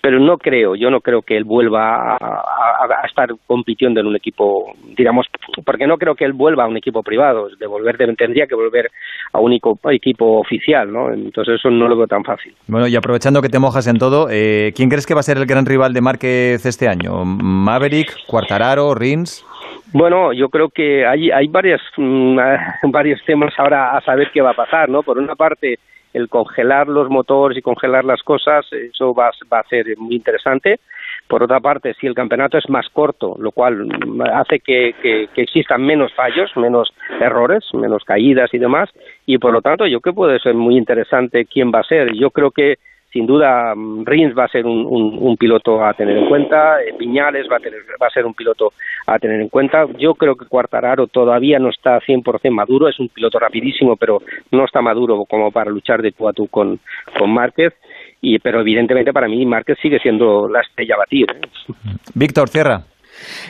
pero 0.01 0.19
no 0.19 0.39
creo 0.39 0.75
yo 0.75 0.91
no 0.91 1.01
creo 1.01 1.21
que 1.21 1.37
él 1.37 1.45
vuelva 1.45 2.17
a, 2.17 3.07
estar 3.07 3.29
compitiendo 3.47 4.01
en 4.01 4.07
un 4.07 4.17
equipo 4.17 4.73
digamos 4.97 5.27
porque 5.67 5.87
no 5.87 5.99
creo 5.99 6.15
que 6.15 6.25
él 6.25 6.33
vuelva 6.33 6.65
a 6.65 6.69
un 6.69 6.79
equipo 6.79 7.03
privado 7.03 7.49
de 7.55 7.67
volver 7.67 7.99
tendría 8.17 8.47
que 8.47 8.55
volver 8.55 8.91
a 9.35 9.41
un 9.41 9.53
equipo 9.53 10.41
oficial 10.41 10.91
no 10.91 11.13
entonces 11.13 11.57
eso 11.57 11.69
no 11.71 11.87
lo 11.87 11.97
veo 11.97 12.07
tan 12.07 12.25
fácil. 12.25 12.55
Bueno 12.67 12.89
y 12.89 12.97
aprovechando 12.97 13.43
que 13.43 13.51
te 13.51 13.59
mojas 13.59 13.87
en 13.87 13.99
todo 13.99 14.29
eh, 14.31 14.73
quién 14.75 14.89
crees 14.89 15.07
que 15.07 15.13
va 15.13 15.21
a 15.21 15.25
ser 15.25 15.37
el 15.37 15.45
gran 15.45 15.67
rival 15.67 15.93
de 15.93 16.01
Márquez 16.01 16.65
este 16.65 16.89
año 16.89 17.27
Maverick 17.27 18.27
Cuartararo 18.27 18.95
Rins 18.95 19.45
bueno, 19.93 20.33
yo 20.33 20.49
creo 20.49 20.69
que 20.71 21.07
hay, 21.07 21.31
hay 21.31 21.49
varias, 21.49 21.81
mm, 21.97 22.39
varios 22.91 23.23
temas 23.25 23.53
ahora 23.59 23.97
a 23.97 24.01
saber 24.01 24.31
qué 24.33 24.41
va 24.41 24.51
a 24.51 24.55
pasar, 24.55 24.89
¿no? 24.89 25.03
Por 25.03 25.19
una 25.19 25.35
parte, 25.35 25.79
el 26.13 26.29
congelar 26.29 26.89
los 26.89 27.09
motores 27.09 27.57
y 27.57 27.63
congelar 27.63 28.05
las 28.05 28.23
cosas, 28.23 28.67
eso 28.73 29.15
va, 29.15 29.31
va 29.53 29.61
a 29.61 29.69
ser 29.69 29.87
muy 29.97 30.17
interesante. 30.17 30.81
Por 31.29 31.43
otra 31.43 31.61
parte, 31.61 31.95
si 31.95 32.07
el 32.07 32.15
campeonato 32.15 32.59
es 32.59 32.69
más 32.69 32.89
corto, 32.91 33.37
lo 33.39 33.53
cual 33.53 33.87
mm, 33.87 34.23
hace 34.35 34.61
que, 34.61 34.95
que, 35.01 35.29
que, 35.35 35.43
existan 35.43 35.83
menos 35.83 36.13
fallos, 36.15 36.51
menos 36.57 36.93
errores, 37.21 37.65
menos 37.75 38.05
caídas 38.05 38.53
y 38.53 38.59
demás, 38.59 38.91
y 39.27 39.39
por 39.39 39.53
lo 39.53 39.63
tanto 39.63 39.87
yo 39.87 40.01
creo 40.01 40.13
que 40.13 40.17
puede 40.17 40.39
ser 40.39 40.55
muy 40.55 40.77
interesante 40.77 41.47
quién 41.47 41.71
va 41.75 41.81
a 41.81 41.85
ser. 41.85 42.13
Yo 42.15 42.31
creo 42.31 42.51
que 42.51 42.79
sin 43.13 43.27
duda 43.27 43.75
mm, 43.75 44.05
Rins 44.05 44.37
va 44.37 44.45
a 44.45 44.49
ser 44.49 44.67
un, 44.67 44.87
un, 44.87 45.37
piloto 45.37 45.85
a 45.85 45.93
tener 45.95 46.17
en 46.17 46.29
cuenta, 46.29 46.81
eh, 46.83 46.95
Piñales 46.99 47.47
va 47.51 47.57
a, 47.57 47.61
tener, 47.61 47.81
va 48.01 48.07
a 48.07 48.11
ser 48.11 48.25
un 48.25 48.35
piloto 48.35 48.73
a 49.07 49.19
tener 49.19 49.41
en 49.41 49.49
cuenta. 49.49 49.87
Yo 49.99 50.15
creo 50.15 50.35
que 50.35 50.47
Cuartararo 50.47 51.07
todavía 51.07 51.59
no 51.59 51.69
está 51.69 52.01
100% 52.01 52.51
maduro, 52.51 52.89
es 52.89 52.99
un 52.99 53.09
piloto 53.09 53.39
rapidísimo, 53.39 53.97
pero 53.97 54.23
no 54.51 54.65
está 54.65 54.81
maduro 54.81 55.25
como 55.29 55.51
para 55.51 55.71
luchar 55.71 56.01
de 56.01 56.13
tú 56.13 56.29
a 56.29 56.33
tú 56.33 56.47
con, 56.49 56.81
con 57.19 57.31
Márquez. 57.33 57.75
Y, 58.21 58.39
pero 58.39 58.61
evidentemente 58.61 59.13
para 59.13 59.29
mí 59.29 59.45
Márquez 59.45 59.79
sigue 59.83 59.99
siendo 59.99 60.49
la 60.49 60.61
estrella 60.61 60.97
batir. 60.97 61.27
¿eh? 61.31 61.73
Víctor, 62.15 62.49
cierra. 62.49 62.83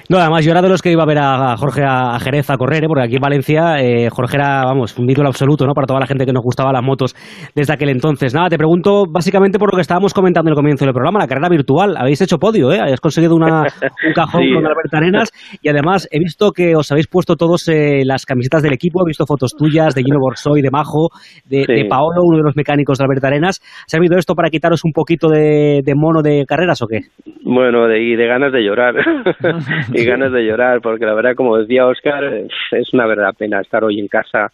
No, 0.08 0.18
además 0.18 0.44
yo 0.44 0.52
era 0.52 0.62
de 0.62 0.68
los 0.68 0.82
que 0.82 0.90
iba 0.90 1.02
a 1.02 1.06
ver 1.06 1.18
a 1.18 1.56
Jorge 1.56 1.82
a 1.84 2.18
Jerez 2.20 2.50
a 2.50 2.56
correr, 2.56 2.84
¿eh? 2.84 2.86
porque 2.88 3.04
aquí 3.04 3.16
en 3.16 3.20
Valencia 3.20 3.78
eh, 3.78 4.08
Jorge 4.10 4.36
era, 4.36 4.64
vamos, 4.64 4.98
un 4.98 5.08
ídolo 5.08 5.28
absoluto, 5.28 5.66
¿no? 5.66 5.74
Para 5.74 5.86
toda 5.86 6.00
la 6.00 6.06
gente 6.06 6.24
que 6.26 6.32
nos 6.32 6.42
gustaba 6.42 6.72
las 6.72 6.82
motos 6.82 7.14
desde 7.54 7.72
aquel 7.72 7.90
entonces. 7.90 8.34
Nada, 8.34 8.48
te 8.48 8.58
pregunto 8.58 9.04
básicamente 9.08 9.58
por 9.58 9.72
lo 9.72 9.76
que 9.76 9.82
estábamos 9.82 10.14
comentando 10.14 10.48
en 10.48 10.52
el 10.52 10.56
comienzo 10.56 10.84
del 10.84 10.94
programa, 10.94 11.20
la 11.20 11.26
carrera 11.26 11.48
virtual. 11.48 11.96
Habéis 11.96 12.20
hecho 12.20 12.38
podio, 12.38 12.72
¿eh? 12.72 12.80
Habéis 12.80 13.00
conseguido 13.00 13.34
una, 13.34 13.62
un 14.06 14.12
cajón 14.14 14.42
con 14.54 14.66
Alberto 14.66 14.96
Arenas 14.96 15.30
y 15.60 15.68
además 15.68 16.08
he 16.10 16.18
visto 16.18 16.50
que 16.52 16.74
os 16.76 16.90
habéis 16.90 17.06
puesto 17.06 17.36
todos 17.36 17.68
eh, 17.68 18.02
las 18.04 18.26
camisetas 18.26 18.62
del 18.62 18.72
equipo, 18.72 19.02
he 19.02 19.08
visto 19.08 19.26
fotos 19.26 19.52
tuyas 19.56 19.94
de 19.94 20.02
Gino 20.02 20.18
Borsoy, 20.20 20.62
de 20.62 20.70
Majo, 20.70 21.08
de, 21.48 21.86
Paolo, 21.88 22.22
uno 22.22 22.38
de 22.38 22.44
los 22.44 22.56
mecánicos 22.56 22.98
de 22.98 23.04
Alberto 23.04 23.26
Arenas. 23.26 23.60
¿Se 23.86 23.96
ha 23.96 23.98
habido 23.98 24.18
esto 24.18 24.34
para 24.34 24.50
quitaros 24.50 24.84
un 24.84 24.92
poquito 24.92 25.28
de, 25.28 25.82
mono 25.94 26.22
de 26.22 26.44
carreras 26.46 26.82
o 26.82 26.86
qué? 26.86 27.00
Bueno, 27.44 27.86
de, 27.86 28.02
y 28.02 28.16
de 28.16 28.26
ganas 28.26 28.52
de 28.52 28.62
llorar. 28.62 28.94
y 29.92 30.04
ganas 30.04 30.32
de 30.32 30.44
llorar, 30.44 30.80
porque 30.80 31.06
la 31.06 31.14
verdad, 31.14 31.34
como 31.34 31.56
decía 31.56 31.86
Oscar, 31.86 32.24
es 32.24 32.92
una 32.92 33.06
verdad 33.06 33.34
pena 33.36 33.60
estar 33.60 33.84
hoy 33.84 34.00
en 34.00 34.08
casa 34.08 34.52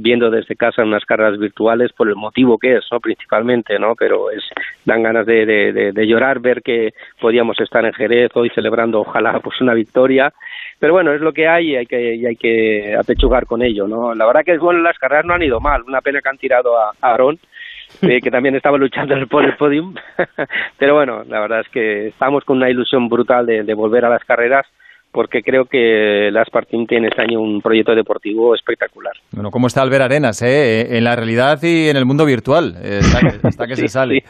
viendo 0.00 0.30
desde 0.30 0.56
casa 0.56 0.82
unas 0.82 1.04
carreras 1.04 1.38
virtuales 1.38 1.92
por 1.92 2.08
el 2.08 2.16
motivo 2.16 2.58
que 2.58 2.76
es, 2.76 2.84
¿no? 2.90 2.98
Principalmente, 3.00 3.78
¿no? 3.78 3.94
Pero 3.94 4.30
es, 4.30 4.42
dan 4.84 5.02
ganas 5.02 5.24
de, 5.24 5.46
de, 5.46 5.92
de, 5.92 6.06
llorar 6.06 6.40
ver 6.40 6.62
que 6.62 6.94
podíamos 7.20 7.58
estar 7.60 7.84
en 7.84 7.92
Jerez 7.92 8.30
hoy 8.34 8.50
celebrando, 8.50 9.00
ojalá, 9.00 9.38
pues 9.44 9.60
una 9.60 9.74
victoria. 9.74 10.32
Pero 10.80 10.94
bueno, 10.94 11.12
es 11.12 11.20
lo 11.20 11.32
que 11.32 11.46
hay 11.46 11.70
y 11.70 11.76
hay 11.76 11.86
que, 11.86 12.14
y 12.16 12.26
hay 12.26 12.36
que 12.36 12.96
apechugar 12.98 13.46
con 13.46 13.62
ello, 13.62 13.86
¿no? 13.86 14.14
La 14.14 14.26
verdad 14.26 14.44
que, 14.44 14.58
bueno, 14.58 14.80
las 14.80 14.98
carreras 14.98 15.24
no 15.24 15.34
han 15.34 15.42
ido 15.42 15.60
mal. 15.60 15.82
Una 15.82 16.00
pena 16.00 16.20
que 16.20 16.28
han 16.28 16.38
tirado 16.38 16.76
a 16.76 16.92
Aarón, 17.00 17.38
eh, 18.02 18.20
que 18.20 18.30
también 18.30 18.54
estaba 18.54 18.78
luchando 18.78 19.14
por 19.26 19.44
el 19.44 19.56
podium. 19.56 19.94
Pero 20.78 20.94
bueno, 20.94 21.22
la 21.24 21.40
verdad 21.40 21.60
es 21.60 21.68
que 21.68 22.08
estamos 22.08 22.44
con 22.44 22.58
una 22.58 22.70
ilusión 22.70 23.08
brutal 23.08 23.46
de, 23.46 23.62
de 23.62 23.74
volver 23.74 24.04
a 24.04 24.10
las 24.10 24.24
carreras 24.24 24.66
porque 25.14 25.42
creo 25.42 25.66
que 25.66 26.28
las 26.32 26.48
Spartan 26.48 26.86
tiene 26.86 27.06
este 27.06 27.22
año 27.22 27.40
un 27.40 27.62
proyecto 27.62 27.94
deportivo 27.94 28.52
espectacular. 28.52 29.12
Bueno, 29.30 29.50
¿cómo 29.52 29.68
está 29.68 29.80
Albert 29.80 30.06
Arenas? 30.06 30.42
Eh? 30.42 30.98
En 30.98 31.04
la 31.04 31.14
realidad 31.14 31.62
y 31.62 31.88
en 31.88 31.96
el 31.96 32.04
mundo 32.04 32.26
virtual. 32.26 32.74
Está 32.82 33.66
que, 33.68 33.76
se 33.76 33.86
sale. 33.86 34.24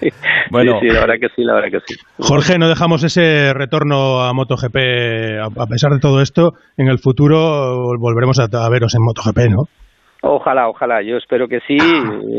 Bueno, 0.51 0.79
sí, 0.81 0.88
la 0.88 1.01
verdad 1.01 1.14
que 1.19 1.29
sí, 1.35 1.43
la 1.43 1.55
verdad 1.55 1.71
que 1.71 1.95
sí. 1.95 1.99
Jorge, 2.19 2.59
no 2.59 2.69
dejamos 2.69 3.03
ese 3.03 3.55
retorno 3.55 4.21
a 4.21 4.35
MotoGP, 4.35 4.77
a 5.59 5.67
pesar 5.67 5.93
de 5.93 6.01
todo 6.01 6.21
esto, 6.21 6.53
en 6.77 6.88
el 6.88 6.99
futuro 6.99 7.97
volveremos 7.99 8.38
a 8.38 8.69
veros 8.69 8.95
en 8.95 9.03
MotoGP, 9.03 9.51
¿no? 9.51 9.69
Ojalá, 10.26 10.68
ojalá, 10.68 11.02
yo 11.02 11.18
espero 11.18 11.46
que 11.46 11.60
sí, 11.60 11.76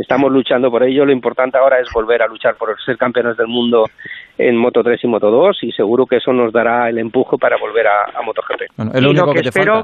estamos 0.01 0.31
luchando 0.31 0.71
por 0.71 0.83
ello, 0.83 1.05
lo 1.05 1.11
importante 1.11 1.57
ahora 1.57 1.79
es 1.79 1.87
volver 1.93 2.23
a 2.23 2.27
luchar 2.27 2.55
por 2.55 2.75
ser 2.81 2.97
campeones 2.97 3.37
del 3.37 3.47
mundo 3.47 3.85
en 4.39 4.57
Moto 4.57 4.81
3 4.83 5.03
y 5.03 5.07
Moto 5.07 5.29
2 5.29 5.63
y 5.63 5.71
seguro 5.71 6.07
que 6.07 6.17
eso 6.17 6.33
nos 6.33 6.51
dará 6.51 6.89
el 6.89 6.97
empuje 6.97 7.37
para 7.37 7.57
volver 7.57 7.85
a, 7.87 8.21
MotoGP. 8.23 8.95
es 8.95 9.01
lo 9.03 9.11
único 9.11 9.33
que, 9.33 9.41
espero, 9.41 9.83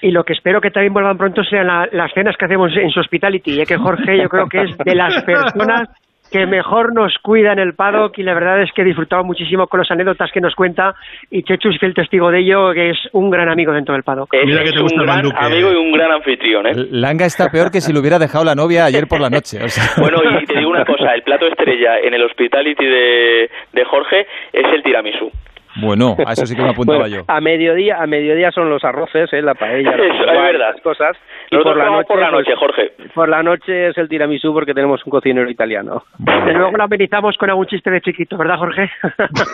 Y 0.00 0.12
lo 0.12 0.24
que 0.24 0.32
espero 0.32 0.62
que 0.62 0.70
también 0.70 0.94
vuelvan 0.94 1.18
pronto 1.18 1.44
sean 1.44 1.66
las 1.66 2.12
cenas 2.14 2.36
que 2.38 2.46
hacemos 2.46 2.74
en 2.74 2.90
su 2.90 3.00
hospitality, 3.00 3.56
ya 3.56 3.66
que 3.66 3.76
Jorge 3.76 4.16
yo 4.22 4.28
creo 4.30 4.48
que 4.48 4.62
es 4.62 4.78
de 4.78 4.94
las 4.94 5.22
personas 5.26 5.90
que 6.32 6.46
mejor 6.46 6.94
nos 6.94 7.16
cuida 7.18 7.52
en 7.52 7.58
el 7.58 7.74
paddock 7.74 8.18
y 8.18 8.22
la 8.22 8.34
verdad 8.34 8.62
es 8.62 8.72
que 8.72 8.82
he 8.82 8.84
disfrutado 8.84 9.22
muchísimo 9.22 9.66
con 9.66 9.78
las 9.80 9.90
anécdotas 9.90 10.30
que 10.32 10.40
nos 10.40 10.54
cuenta 10.54 10.94
y 11.30 11.42
Chechu 11.42 11.68
es 11.68 11.82
el 11.82 11.94
testigo 11.94 12.30
de 12.30 12.40
ello, 12.40 12.72
que 12.72 12.90
es 12.90 12.98
un 13.12 13.30
gran 13.30 13.48
amigo 13.48 13.72
dentro 13.72 13.94
del 13.94 14.02
paddock. 14.02 14.32
Es, 14.34 14.42
un 14.42 15.04
gran 15.04 15.26
amigo 15.36 15.72
y 15.72 15.76
un 15.76 15.92
gran 15.92 16.12
anfitrión. 16.12 16.66
¿eh? 16.66 16.72
Langa 16.90 17.26
está 17.26 17.50
peor 17.50 17.70
que 17.70 17.80
si 17.80 17.92
lo 17.92 18.00
hubiera 18.00 18.18
dejado 18.18 18.44
la 18.44 18.54
novia 18.54 18.86
ayer 18.86 19.06
por 19.06 19.20
la 19.20 19.28
noche. 19.28 19.58
Bueno, 19.98 20.18
y 20.40 20.46
te 20.46 20.58
digo 20.58 20.70
una 20.70 20.84
cosa, 20.84 21.14
el 21.14 21.22
plato 21.22 21.46
estrella 21.46 21.98
en 22.02 22.14
el 22.14 22.22
hospitality 22.22 22.84
de, 22.84 23.50
de 23.72 23.84
Jorge 23.84 24.26
es 24.52 24.66
el 24.74 24.82
tiramisú. 24.82 25.30
Bueno, 25.80 26.16
a 26.24 26.32
eso 26.32 26.46
sí 26.46 26.54
que 26.54 26.62
me 26.62 26.70
apuntaba 26.72 27.08
yo. 27.08 27.22
A 27.28 27.40
mediodía, 27.40 28.02
a 28.02 28.06
mediodía 28.06 28.50
son 28.50 28.68
los 28.68 28.84
arroces, 28.84 29.32
¿eh? 29.32 29.42
la 29.42 29.54
paella, 29.54 29.90
eso, 29.92 30.58
las 30.58 30.80
cosas. 30.82 31.16
Y 31.50 31.56
por 31.56 31.76
la, 31.76 31.86
noche, 31.86 32.06
por 32.08 32.18
la 32.18 32.30
noche, 32.30 32.52
Jorge. 32.56 32.92
Por 33.14 33.28
la 33.28 33.42
noche 33.42 33.88
es 33.88 33.98
el 33.98 34.08
tiramisú 34.08 34.52
porque 34.52 34.72
tenemos 34.72 35.04
un 35.04 35.10
cocinero 35.10 35.50
italiano. 35.50 36.02
Y 36.18 36.52
luego 36.52 36.76
lo 36.76 36.84
amenizamos 36.84 37.36
con 37.36 37.50
algún 37.50 37.66
chiste 37.66 37.90
de 37.90 38.00
chiquito, 38.00 38.38
¿verdad, 38.38 38.56
Jorge? 38.56 38.90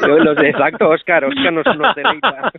Los 0.07 0.37
de, 0.37 0.51
exacto, 0.51 0.89
Oscar. 0.89 1.25
Oscar 1.25 1.53
nos, 1.53 1.67
nos 1.77 1.95
deleita. 1.95 2.53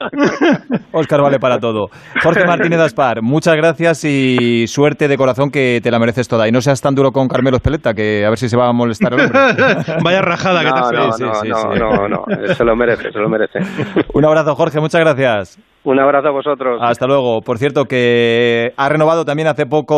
Oscar 0.91 1.21
vale 1.21 1.39
para 1.39 1.59
todo. 1.59 1.89
Jorge 2.21 2.45
Martínez 2.45 2.79
Aspar, 2.79 3.21
muchas 3.21 3.55
gracias 3.55 4.03
y 4.03 4.67
suerte 4.67 5.07
de 5.07 5.17
corazón 5.17 5.51
que 5.51 5.79
te 5.81 5.91
la 5.91 5.99
mereces 5.99 6.27
toda. 6.27 6.47
Y 6.47 6.51
no 6.51 6.61
seas 6.61 6.81
tan 6.81 6.95
duro 6.95 7.11
con 7.11 7.27
Carmelo 7.27 7.57
Espeleta, 7.57 7.93
que 7.93 8.25
a 8.25 8.29
ver 8.29 8.37
si 8.37 8.49
se 8.49 8.57
va 8.57 8.67
a 8.67 8.73
molestar 8.73 9.13
el 9.13 9.21
hombre. 9.21 9.39
Vaya 10.03 10.21
rajada 10.21 10.61
que 10.61 10.71
te 10.71 11.49
no, 11.49 11.75
no, 11.75 11.75
no, 11.75 12.07
no, 12.07 12.25
no, 12.27 12.47
se 12.47 12.65
lo 12.65 12.75
merece, 12.75 13.11
se 13.11 13.19
lo 13.19 13.29
merece. 13.29 13.48
Un 14.13 14.25
abrazo, 14.25 14.55
Jorge, 14.55 14.79
muchas 14.79 15.01
gracias. 15.01 15.59
Un 15.83 15.99
abrazo 15.99 16.27
a 16.27 16.31
vosotros. 16.31 16.79
Hasta 16.81 17.07
luego. 17.07 17.41
Por 17.41 17.57
cierto, 17.57 17.85
que 17.85 18.73
ha 18.75 18.89
renovado 18.89 19.23
también 19.23 19.47
hace 19.47 19.65
poco 19.65 19.85